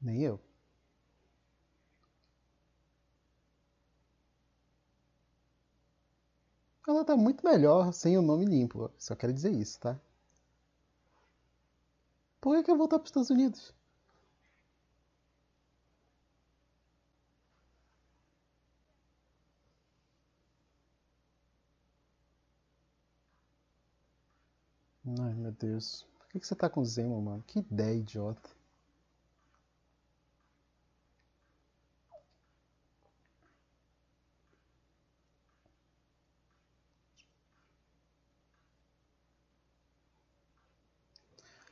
Nem 0.00 0.22
eu. 0.22 0.45
Ela 6.88 7.04
tá 7.04 7.14
muito 7.16 7.44
melhor 7.44 7.92
sem 7.92 8.16
o 8.16 8.22
nome 8.22 8.46
limpo. 8.46 8.90
Só 8.98 9.14
quero 9.14 9.30
dizer 9.32 9.52
isso, 9.52 9.78
tá? 9.78 10.00
Por 12.40 12.64
que, 12.64 12.70
eu 12.70 12.78
voltar 12.78 12.98
para 12.98 13.04
os 13.04 13.10
Estados 13.10 13.28
Unidos? 13.28 13.74
Ai, 25.20 25.32
meu 25.32 25.52
Deus. 25.52 26.04
Por 26.18 26.28
que, 26.28 26.46
você 26.46 26.54
tá 26.54 26.68
com 26.68 26.84
Zemo, 26.84 27.18
mano? 27.22 27.42
Que 27.46 27.60
ideia 27.60 27.94
idiota. 27.96 28.50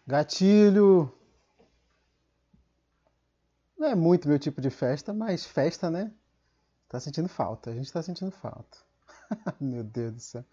Gatilho! 0.07 1.13
é 3.81 3.95
muito 3.95 4.29
meu 4.29 4.39
tipo 4.39 4.61
de 4.61 4.71
festa, 4.71 5.13
mas 5.13 5.45
festa, 5.45 5.91
né? 5.91 6.11
Tá 6.89 6.99
sentindo 6.99 7.29
falta. 7.29 7.71
A 7.71 7.75
gente 7.75 7.93
tá 7.93 8.03
sentindo 8.03 8.31
falta. 8.31 8.79
meu 9.61 9.85
Deus 9.85 10.15
do 10.15 10.21
céu. 10.21 10.45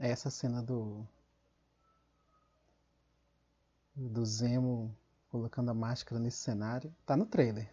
Essa 0.00 0.28
cena 0.28 0.60
do 0.60 1.06
do 3.94 4.24
Zemo 4.24 4.96
colocando 5.28 5.70
a 5.70 5.74
máscara 5.74 6.18
nesse 6.18 6.38
cenário 6.38 6.90
tá 7.04 7.14
no 7.14 7.26
trailer. 7.26 7.70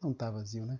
Não 0.00 0.14
tá 0.14 0.30
vazio, 0.30 0.64
né? 0.64 0.78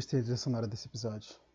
Gostei 0.00 0.20
da 0.20 0.24
trilha 0.24 0.38
sonora 0.38 0.66
desse 0.66 0.88
episódio. 0.88 1.49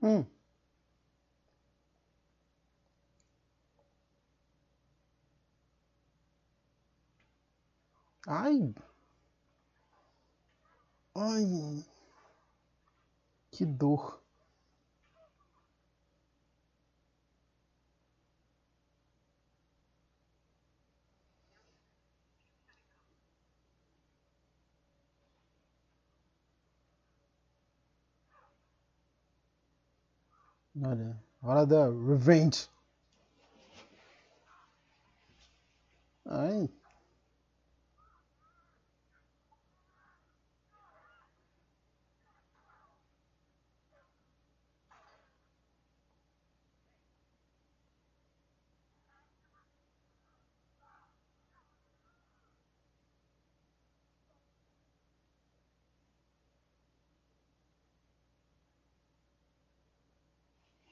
Hum. 0.00 0.26
Ai. 8.26 8.74
Ai. 11.14 11.84
Que 13.50 13.66
dor. 13.66 14.22
Olha, 30.82 31.16
hora 31.42 31.66
da 31.66 31.88
revenge. 31.88 32.68
Ai. 36.24 36.70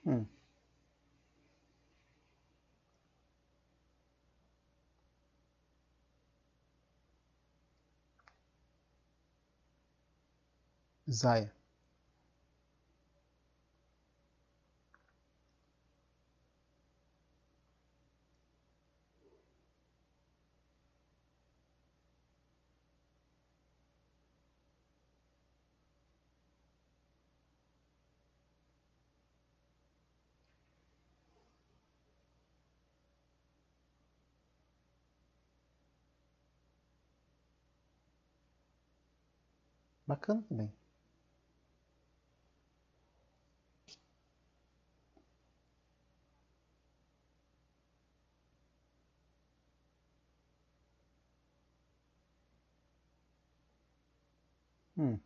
Hum. 0.06 0.28
Zaya. 11.10 11.55
Bacana 40.06 40.42
também. 40.48 40.72
Hum. 54.96 55.20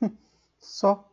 Só. 0.60 1.04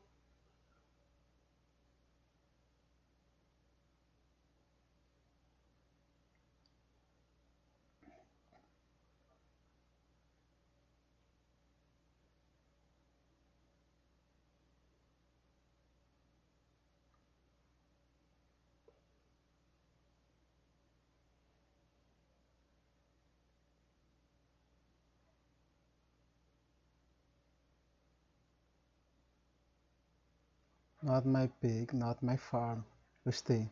Not 31.05 31.25
my 31.25 31.47
pig, 31.61 31.93
not 31.93 32.21
my 32.21 32.35
farm. 32.35 32.83
Gostei. 33.23 33.71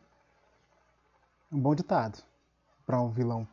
Um 1.50 1.58
bom 1.60 1.74
ditado 1.74 2.22
para 2.86 3.00
um 3.00 3.10
vilão. 3.10 3.48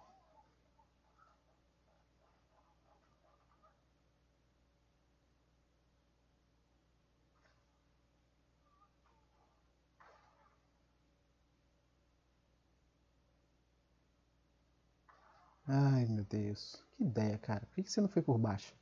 Ai, 15.67 16.05
meu 16.05 16.23
Deus. 16.23 16.83
Que 16.95 17.03
ideia, 17.03 17.35
cara. 17.39 17.65
Por 17.73 17.83
que 17.83 17.91
você 17.91 17.99
não 17.99 18.07
foi 18.09 18.21
por 18.21 18.37
baixo? 18.37 18.75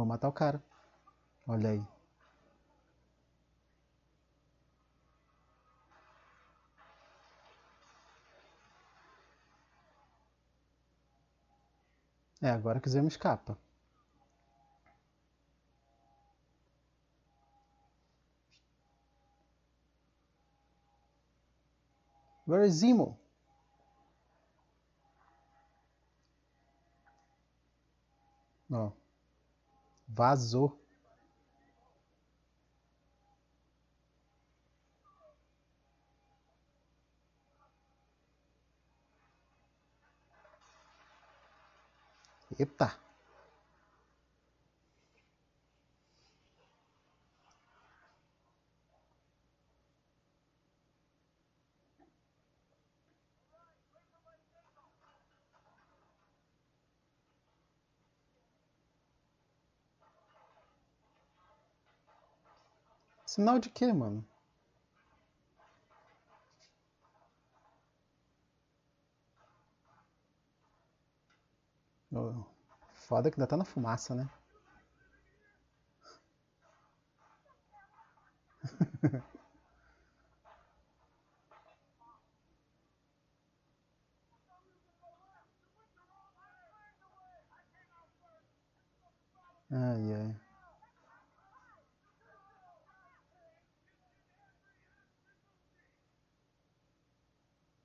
Vou 0.00 0.06
matar 0.06 0.28
o 0.28 0.32
cara. 0.32 0.62
Olha 1.46 1.68
aí. 1.68 1.82
É, 12.40 12.48
agora 12.50 12.80
que 12.80 12.88
o 12.88 12.90
Zemo 12.90 13.08
escapa. 13.08 13.58
Where 22.46 22.66
is 22.66 22.76
Zemo? 22.76 23.18
Ó. 28.70 28.99
Vazou. 30.12 30.76
Eita! 42.58 43.09
Sinal 63.30 63.60
de 63.60 63.70
quê, 63.70 63.92
mano? 63.92 64.26
Foda 72.94 73.30
que 73.32 73.40
ainda 73.40 73.48
tá 73.48 73.56
na 73.56 73.64
fumaça, 73.64 74.14
né? 74.14 74.28
ai, 89.70 90.12
ai. 90.14 90.34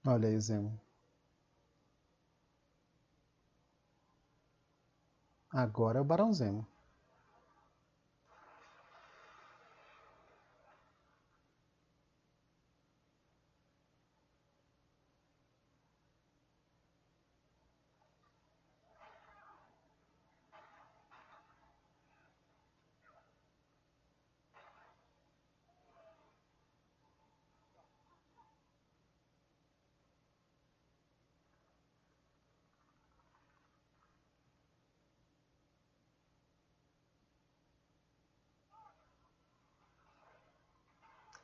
Olha 0.06 0.30
aí, 0.30 0.40
Zemo. 0.40 0.80
Agora 5.50 5.98
é 5.98 6.02
o 6.02 6.06
Barão 6.06 6.32
Zemo. 6.32 6.68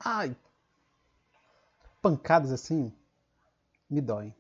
Ai! 0.04 0.36
Pancadas 2.02 2.52
assim 2.52 2.92
me 3.88 4.02
doem. 4.02 4.34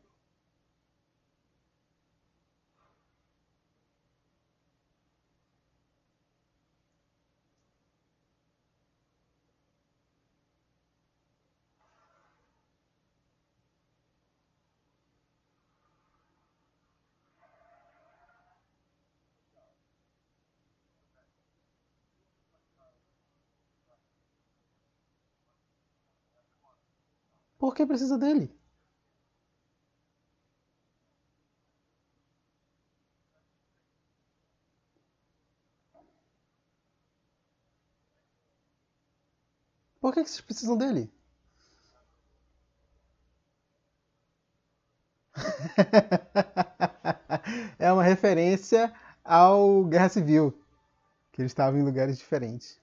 Por 27.61 27.71
que 27.75 27.85
precisa 27.91 28.17
dele? 28.17 28.45
Por 40.01 40.13
que, 40.13 40.21
que 40.23 40.29
vocês 40.29 40.41
precisam 40.41 40.77
dele? 40.77 41.09
é 47.79 47.91
uma 47.91 48.03
referência 48.03 48.91
ao 49.23 49.83
Guerra 49.85 50.09
Civil, 50.09 50.53
que 51.31 51.41
eles 51.41 51.51
estavam 51.51 51.79
em 51.79 51.83
lugares 51.83 52.17
diferentes. 52.19 52.79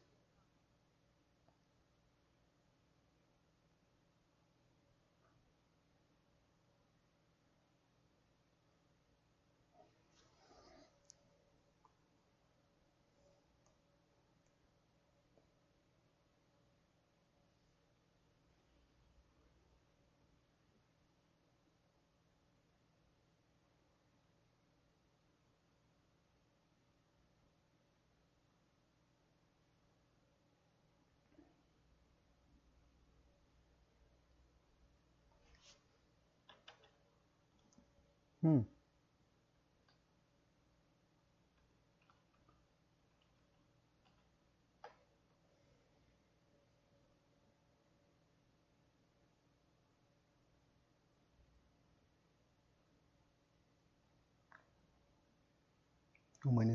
Hum. 38.43 38.67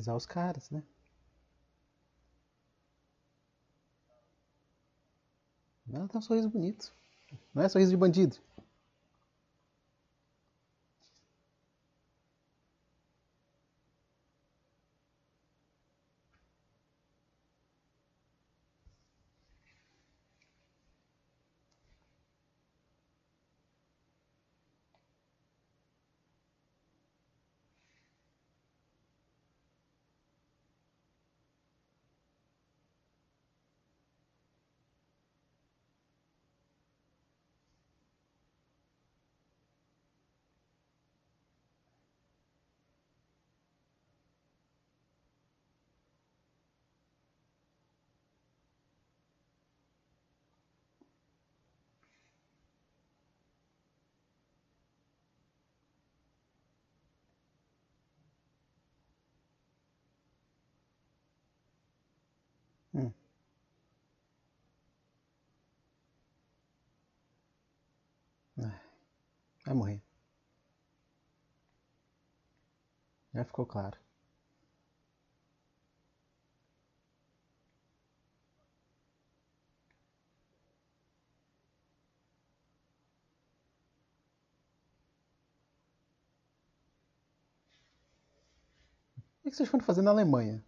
Humanizar 0.04 0.16
os 0.18 0.26
caras, 0.26 0.70
né? 0.70 0.84
Ela 5.92 6.08
tem 6.08 6.20
um 6.20 6.22
sorriso 6.22 6.50
bonito. 6.50 6.94
Não 7.54 7.64
é 7.64 7.70
sorriso 7.70 7.92
de 7.92 7.98
bandido. 7.98 8.38
Hum. 62.94 63.12
Vai 69.66 69.74
morrer. 69.76 70.02
Já 73.34 73.44
ficou 73.44 73.66
claro. 73.66 73.98
O 89.46 89.50
que 89.50 89.56
vocês 89.56 89.70
foram 89.70 89.84
fazer 89.86 90.02
na 90.02 90.12
Alemanha? 90.12 90.64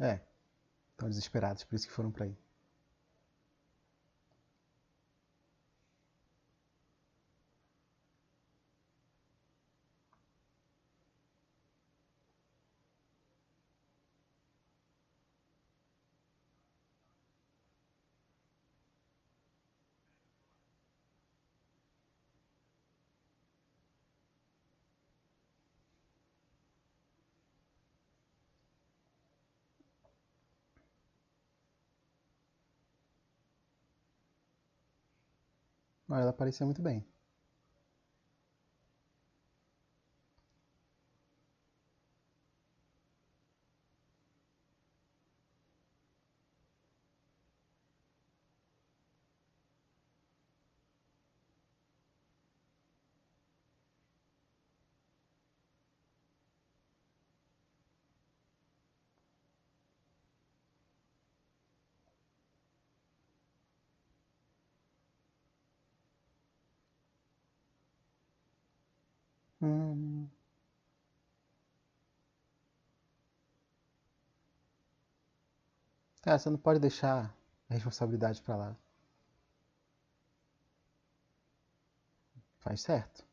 É, 0.00 0.20
estão 0.92 1.08
desesperados, 1.08 1.64
por 1.64 1.76
isso 1.76 1.86
que 1.86 1.92
foram 1.92 2.10
para 2.10 2.24
aí. 2.24 2.36
Ela 36.18 36.32
parecia 36.32 36.64
muito 36.66 36.82
bem. 36.82 37.06
Hum. 69.60 70.30
É, 76.24 76.38
você 76.38 76.48
não 76.48 76.56
pode 76.56 76.80
deixar 76.80 77.30
a 77.68 77.74
responsabilidade 77.74 78.40
pra 78.40 78.56
lá. 78.56 78.76
Faz 82.60 82.80
certo. 82.82 83.24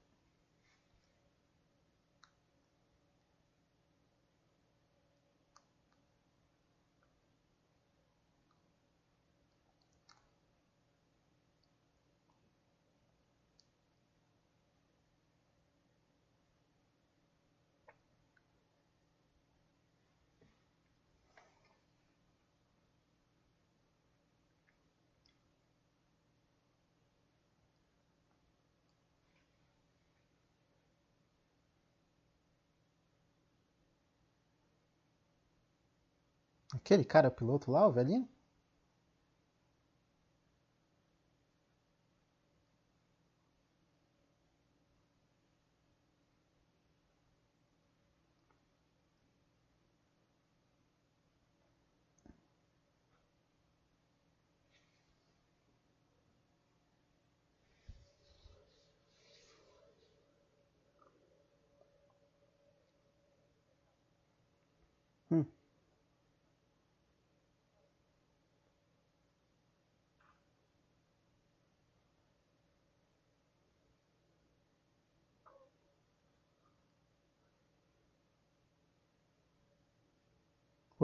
Aquele 36.74 37.04
cara 37.04 37.30
piloto 37.30 37.70
lá, 37.72 37.86
o 37.86 37.92
velhinho? 37.92 38.28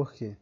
Por 0.04 0.12
quê? 0.12 0.36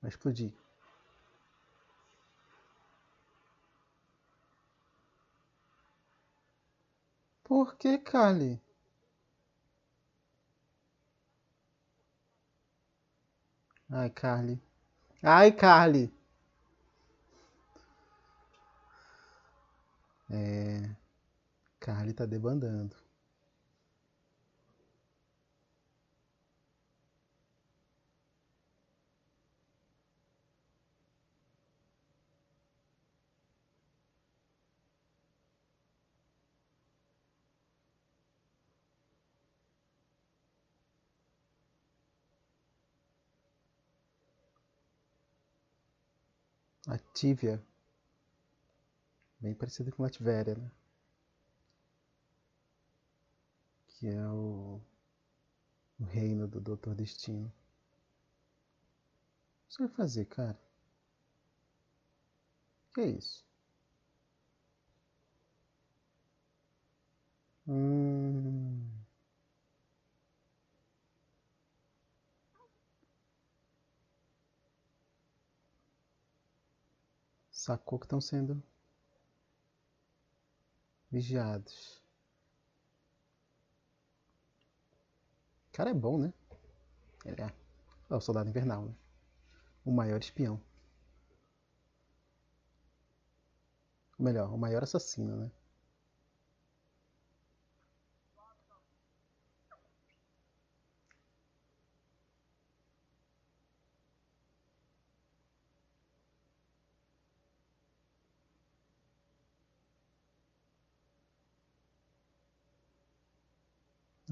Vai 0.00 0.08
explodir. 0.08 0.52
Por 7.44 7.76
que, 7.76 7.96
Carly? 7.98 8.60
Ai, 13.88 14.10
Carly. 14.10 14.60
Ai, 15.22 15.52
Carly. 15.52 16.12
É, 20.32 20.96
Carly 21.80 22.12
tá 22.14 22.26
debandando. 22.26 22.96
Ativia 46.86 47.60
Bem 49.42 49.54
parecido 49.54 49.92
com 49.92 50.02
Latveria, 50.02 50.54
né? 50.54 50.70
Que 53.86 54.08
é 54.08 54.26
o, 54.28 54.80
o 55.98 56.04
reino 56.04 56.46
do 56.46 56.60
Doutor 56.60 56.94
Destino. 56.94 57.46
O 57.46 57.50
que 59.68 59.74
você 59.74 59.82
vai 59.82 59.88
fazer, 59.88 60.24
cara? 60.26 60.60
Que 62.94 63.00
é 63.02 63.06
isso? 63.08 63.44
Hum. 67.66 68.92
Sacou 77.52 78.00
que 78.00 78.06
estão 78.06 78.20
sendo 78.20 78.60
vigiados. 81.12 82.02
O 85.68 85.72
cara 85.72 85.90
é 85.90 85.94
bom, 85.94 86.18
né? 86.18 86.32
Ele 87.24 87.40
é. 87.40 87.52
É 88.10 88.14
o 88.14 88.20
soldado 88.20 88.48
invernal, 88.48 88.86
né? 88.86 88.94
O 89.84 89.92
maior 89.92 90.18
espião. 90.20 90.60
Ou 94.18 94.24
melhor, 94.24 94.52
o 94.52 94.58
maior 94.58 94.82
assassino, 94.82 95.36
né? 95.36 95.50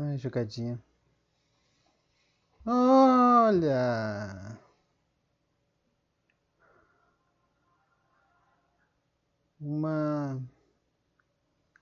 Ai, 0.03 0.17
jogadinha. 0.17 0.83
Olha! 2.65 4.59
Uma. 9.61 10.43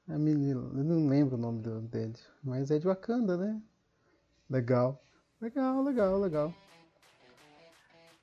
A 0.09 0.19
menina, 0.19 0.61
eu 0.61 0.83
não 0.83 1.07
lembro 1.07 1.37
o 1.37 1.39
nome 1.39 1.63
dele, 1.83 2.17
mas 2.43 2.73
é 2.73 2.79
de 2.81 2.89
Wakanda, 2.89 3.37
né? 3.37 3.63
Legal. 4.51 5.01
Legal, 5.41 5.81
legal, 5.85 6.19
legal. 6.19 6.55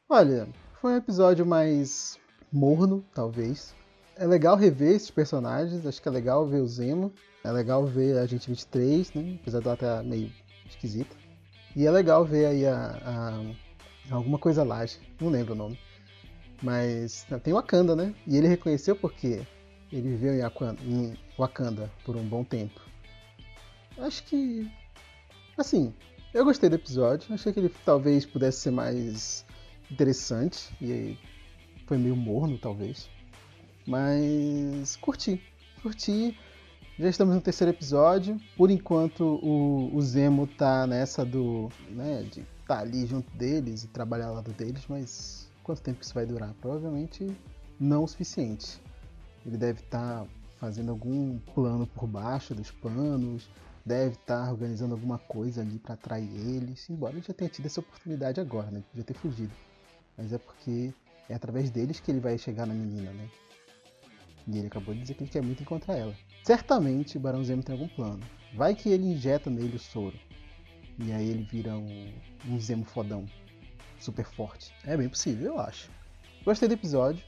Olha, 0.09 0.45
foi 0.81 0.91
um 0.91 0.97
episódio 0.97 1.45
mais 1.45 2.19
morno, 2.51 3.01
talvez. 3.13 3.73
É 4.17 4.25
legal 4.25 4.55
rever 4.55 4.95
esses 4.95 5.11
personagens, 5.11 5.85
acho 5.85 6.01
que 6.01 6.07
é 6.07 6.11
legal 6.11 6.47
ver 6.47 6.61
o 6.61 6.67
Zemo. 6.67 7.13
É 7.43 7.51
legal 7.51 7.85
ver 7.85 8.17
a 8.17 8.25
gente 8.25 8.47
23, 8.47 9.13
né? 9.13 9.37
Apesar 9.41 9.59
dela 9.59 9.73
estar 9.75 10.03
meio 10.03 10.31
esquisita. 10.67 11.15
E 11.75 11.85
é 11.85 11.91
legal 11.91 12.23
ver 12.23 12.45
aí 12.45 12.65
a, 12.65 12.97
a, 14.09 14.15
alguma 14.15 14.39
coisa 14.39 14.63
lá, 14.63 14.85
não 15.19 15.29
lembro 15.29 15.53
o 15.53 15.57
nome. 15.57 15.77
Mas 16.61 17.27
tem 17.43 17.53
Wakanda, 17.53 17.95
né? 17.95 18.15
E 18.25 18.37
ele 18.37 18.47
reconheceu 18.47 18.95
porque 18.95 19.45
ele 19.91 20.09
viveu 20.09 20.33
em 20.33 20.41
Wakanda, 20.41 20.81
em 20.83 21.17
Wakanda 21.37 21.91
por 22.05 22.15
um 22.15 22.23
bom 22.23 22.43
tempo. 22.43 22.79
Acho 23.97 24.23
que. 24.23 24.71
Assim, 25.57 25.93
eu 26.33 26.45
gostei 26.45 26.69
do 26.69 26.75
episódio. 26.75 27.33
Achei 27.33 27.51
que 27.51 27.59
ele 27.59 27.71
talvez 27.83 28.25
pudesse 28.25 28.61
ser 28.61 28.71
mais 28.71 29.45
interessante. 29.91 30.75
E 30.79 30.91
aí 30.91 31.19
foi 31.85 31.97
meio 31.97 32.15
morno, 32.15 32.57
talvez. 32.57 33.09
Mas 33.85 34.95
curti. 34.97 35.41
Curti. 35.81 36.37
Já 36.97 37.09
estamos 37.09 37.35
no 37.35 37.41
terceiro 37.41 37.71
episódio. 37.71 38.39
Por 38.57 38.71
enquanto 38.71 39.39
o, 39.43 39.93
o 39.93 40.01
Zemo 40.01 40.47
tá 40.47 40.87
nessa 40.87 41.25
do. 41.25 41.69
né, 41.89 42.23
de 42.23 42.41
estar 42.41 42.77
tá 42.77 42.79
ali 42.79 43.05
junto 43.05 43.29
deles 43.37 43.83
e 43.83 43.87
trabalhar 43.87 44.27
ao 44.27 44.35
lado 44.35 44.51
deles, 44.53 44.83
mas 44.89 45.47
quanto 45.63 45.81
tempo 45.81 46.01
isso 46.01 46.13
vai 46.13 46.25
durar? 46.25 46.53
Provavelmente 46.61 47.35
não 47.79 48.03
o 48.03 48.07
suficiente. 48.07 48.79
Ele 49.45 49.57
deve 49.57 49.81
estar 49.81 50.21
tá 50.21 50.27
fazendo 50.57 50.89
algum 50.89 51.37
plano 51.53 51.85
por 51.85 52.07
baixo 52.07 52.55
dos 52.55 52.71
panos, 52.71 53.47
deve 53.85 54.15
estar 54.15 54.45
tá 54.45 54.51
organizando 54.51 54.95
alguma 54.95 55.19
coisa 55.19 55.61
ali 55.61 55.77
para 55.77 55.93
atrair 55.93 56.29
eles, 56.33 56.89
embora 56.89 57.13
ele 57.13 57.21
já 57.21 57.33
tenha 57.33 57.49
tido 57.49 57.67
essa 57.67 57.79
oportunidade 57.79 58.41
agora, 58.41 58.71
né? 58.71 58.83
Podia 58.89 59.03
ter 59.03 59.13
fugido. 59.13 59.53
Mas 60.17 60.33
é 60.33 60.37
porque 60.39 60.93
é 61.29 61.35
através 61.35 61.69
deles 61.69 61.99
que 61.99 62.09
ele 62.09 62.19
vai 62.19 62.37
chegar 62.37 62.65
na 62.65 62.73
menina, 62.73 63.11
né? 63.11 63.29
E 64.47 64.57
ele 64.57 64.67
acabou 64.67 64.93
de 64.93 65.01
dizer 65.01 65.15
que 65.15 65.23
ele 65.23 65.31
quer 65.31 65.41
muito 65.41 65.63
encontrar 65.63 65.95
ela. 65.95 66.15
Certamente 66.43 67.17
o 67.17 67.19
Barão 67.19 67.43
Zemo 67.43 67.63
tem 67.63 67.73
algum 67.73 67.87
plano. 67.87 68.21
Vai 68.53 68.75
que 68.75 68.89
ele 68.89 69.05
injeta 69.05 69.49
nele 69.49 69.75
o 69.75 69.79
soro. 69.79 70.17
E 70.99 71.11
aí 71.11 71.29
ele 71.29 71.43
vira 71.43 71.75
um, 71.75 72.13
um 72.47 72.59
Zemo 72.59 72.85
fodão. 72.85 73.25
Super 73.99 74.25
forte. 74.25 74.73
É 74.85 74.95
bem 74.95 75.09
possível, 75.09 75.53
eu 75.53 75.59
acho. 75.59 75.89
Gostei 76.43 76.67
do 76.67 76.73
episódio. 76.73 77.23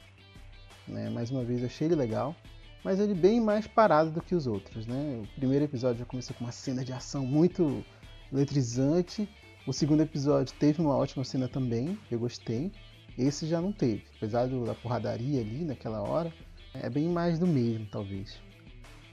Né? 0.87 1.09
Mais 1.09 1.31
uma 1.31 1.43
vez, 1.43 1.63
achei 1.63 1.87
ele 1.87 1.95
legal. 1.95 2.35
Mas 2.83 2.99
ele 2.99 3.13
bem 3.13 3.41
mais 3.41 3.67
parado 3.67 4.11
do 4.11 4.21
que 4.21 4.35
os 4.35 4.47
outros. 4.47 4.85
Né? 4.85 5.23
O 5.23 5.39
primeiro 5.39 5.65
episódio 5.65 5.99
já 5.99 6.05
começou 6.05 6.35
com 6.35 6.45
uma 6.45 6.51
cena 6.51 6.85
de 6.85 6.93
ação 6.93 7.25
muito 7.25 7.83
eletrizante. 8.31 9.27
O 9.65 9.73
segundo 9.73 10.01
episódio 10.01 10.55
teve 10.57 10.81
uma 10.81 10.95
ótima 10.95 11.23
cena 11.23 11.47
também. 11.47 11.97
Eu 12.09 12.19
gostei. 12.19 12.71
Esse 13.17 13.47
já 13.47 13.59
não 13.59 13.71
teve. 13.71 14.05
Apesar 14.15 14.47
da 14.47 14.75
porradaria 14.75 15.41
ali 15.41 15.65
naquela 15.65 16.01
hora. 16.01 16.31
É 16.73 16.89
bem 16.89 17.09
mais 17.09 17.39
do 17.39 17.47
mesmo, 17.47 17.87
talvez. 17.91 18.39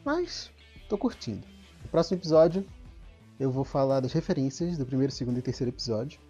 Mas 0.05 0.51
tô 0.89 0.99
curtindo. 0.99 1.47
No 1.83 1.89
próximo 1.89 2.19
episódio 2.19 2.67
eu 3.39 3.51
vou 3.51 3.65
falar 3.65 4.01
das 4.01 4.13
referências 4.13 4.79
do 4.79 4.87
primeiro, 4.87 5.13
segundo 5.13 5.39
e 5.39 5.43
terceiro 5.43 5.71
episódio. 5.71 6.21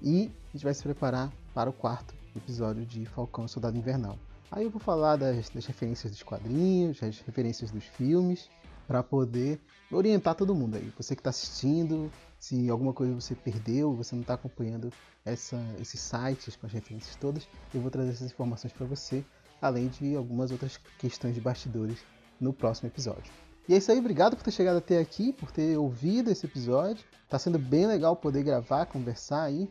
E 0.00 0.30
a 0.48 0.52
gente 0.52 0.64
vai 0.64 0.74
se 0.74 0.82
preparar 0.82 1.32
para 1.54 1.70
o 1.70 1.72
quarto 1.72 2.14
episódio 2.36 2.84
de 2.84 3.04
Falcão 3.06 3.46
e 3.46 3.48
Soldado 3.48 3.76
Invernal. 3.76 4.18
Aí 4.50 4.64
eu 4.64 4.70
vou 4.70 4.80
falar 4.80 5.16
das, 5.16 5.48
das 5.48 5.64
referências 5.66 6.12
dos 6.12 6.22
quadrinhos, 6.22 7.00
das 7.00 7.20
referências 7.20 7.70
dos 7.70 7.84
filmes, 7.84 8.50
para 8.86 9.02
poder 9.02 9.60
orientar 9.90 10.34
todo 10.34 10.54
mundo 10.54 10.76
aí. 10.76 10.92
Você 10.96 11.14
que 11.14 11.20
está 11.20 11.30
assistindo, 11.30 12.10
se 12.38 12.68
alguma 12.68 12.92
coisa 12.92 13.14
você 13.14 13.34
perdeu, 13.34 13.94
você 13.94 14.14
não 14.14 14.22
está 14.22 14.34
acompanhando 14.34 14.92
esses 15.24 16.00
sites 16.00 16.56
com 16.56 16.66
as 16.66 16.72
referências 16.72 17.16
todas, 17.16 17.48
eu 17.72 17.80
vou 17.80 17.90
trazer 17.90 18.10
essas 18.10 18.30
informações 18.30 18.72
para 18.72 18.84
você, 18.84 19.24
além 19.62 19.88
de 19.88 20.16
algumas 20.16 20.50
outras 20.50 20.78
questões 20.98 21.34
de 21.34 21.40
bastidores 21.40 21.98
no 22.40 22.52
próximo 22.52 22.88
episódio. 22.88 23.32
E 23.68 23.74
é 23.74 23.76
isso 23.78 23.92
aí, 23.92 23.98
obrigado 23.98 24.36
por 24.36 24.42
ter 24.42 24.50
chegado 24.50 24.78
até 24.78 24.98
aqui, 24.98 25.32
por 25.32 25.52
ter 25.52 25.78
ouvido 25.78 26.30
esse 26.30 26.44
episódio. 26.44 27.04
Tá 27.28 27.38
sendo 27.38 27.58
bem 27.58 27.86
legal 27.86 28.16
poder 28.16 28.42
gravar, 28.42 28.86
conversar 28.86 29.44
aí. 29.44 29.70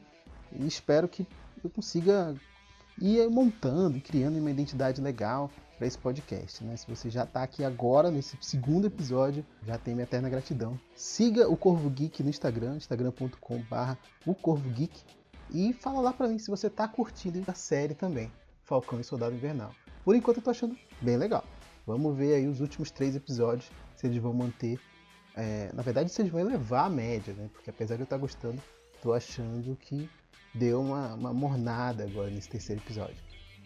E 0.53 0.65
espero 0.65 1.09
que 1.09 1.27
eu 1.61 1.69
consiga 1.69 2.33
ir 2.99 3.29
montando 3.29 3.97
e 3.97 4.01
criando 4.01 4.37
uma 4.39 4.49
identidade 4.49 5.01
legal 5.01 5.51
para 5.77 5.87
esse 5.87 5.97
podcast. 5.97 6.63
Né? 6.63 6.77
Se 6.77 6.87
você 6.87 7.09
já 7.09 7.23
está 7.23 7.43
aqui 7.43 7.63
agora, 7.63 8.09
nesse 8.09 8.37
segundo 8.39 8.87
episódio, 8.87 9.45
já 9.65 9.77
tem 9.77 9.93
minha 9.93 10.03
eterna 10.03 10.29
gratidão. 10.29 10.79
Siga 10.95 11.49
o 11.49 11.57
Corvo 11.57 11.89
Geek 11.89 12.23
no 12.23 12.29
Instagram, 12.29 12.77
instagram.com.br 12.77 13.95
o 14.25 14.35
Corvo 14.35 14.69
Geek. 14.69 15.03
E 15.49 15.73
fala 15.73 15.99
lá 15.99 16.13
para 16.13 16.27
mim 16.27 16.39
se 16.39 16.49
você 16.49 16.67
está 16.67 16.87
curtindo 16.87 17.43
a 17.45 17.53
série 17.53 17.93
também, 17.93 18.31
Falcão 18.63 19.01
e 19.01 19.03
Soldado 19.03 19.35
Invernal. 19.35 19.71
Por 20.03 20.15
enquanto 20.15 20.37
eu 20.37 20.43
tô 20.43 20.49
achando 20.49 20.75
bem 21.01 21.17
legal. 21.17 21.43
Vamos 21.85 22.15
ver 22.15 22.35
aí 22.35 22.47
os 22.47 22.61
últimos 22.61 22.91
três 22.91 23.15
episódios, 23.15 23.69
se 23.95 24.07
eles 24.07 24.21
vão 24.21 24.33
manter. 24.33 24.79
É, 25.35 25.71
na 25.73 25.81
verdade, 25.81 26.11
se 26.11 26.21
eles 26.21 26.31
vão 26.31 26.41
elevar 26.41 26.85
a 26.85 26.89
média, 26.89 27.33
né? 27.33 27.49
Porque 27.53 27.69
apesar 27.69 27.95
de 27.95 28.01
eu 28.01 28.05
estar 28.05 28.17
gostando, 28.17 28.61
tô 29.01 29.13
achando 29.13 29.75
que 29.75 30.09
deu 30.53 30.81
uma, 30.81 31.13
uma 31.13 31.33
mornada 31.33 32.03
agora 32.03 32.29
nesse 32.29 32.49
terceiro 32.49 32.81
episódio. 32.81 33.17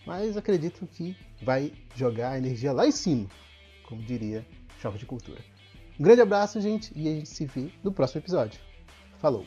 Mas 0.05 0.37
acredito 0.37 0.85
que 0.85 1.17
vai 1.41 1.73
jogar 1.95 2.31
a 2.31 2.37
energia 2.37 2.71
lá 2.71 2.85
em 2.85 2.91
cima, 2.91 3.27
como 3.87 4.01
diria 4.03 4.45
Choque 4.79 4.99
de 4.99 5.05
Cultura. 5.05 5.41
Um 5.99 6.03
grande 6.03 6.21
abraço, 6.21 6.61
gente, 6.61 6.91
e 6.95 7.07
a 7.07 7.11
gente 7.11 7.29
se 7.29 7.45
vê 7.45 7.71
no 7.83 7.91
próximo 7.91 8.21
episódio. 8.21 8.59
Falou! 9.19 9.45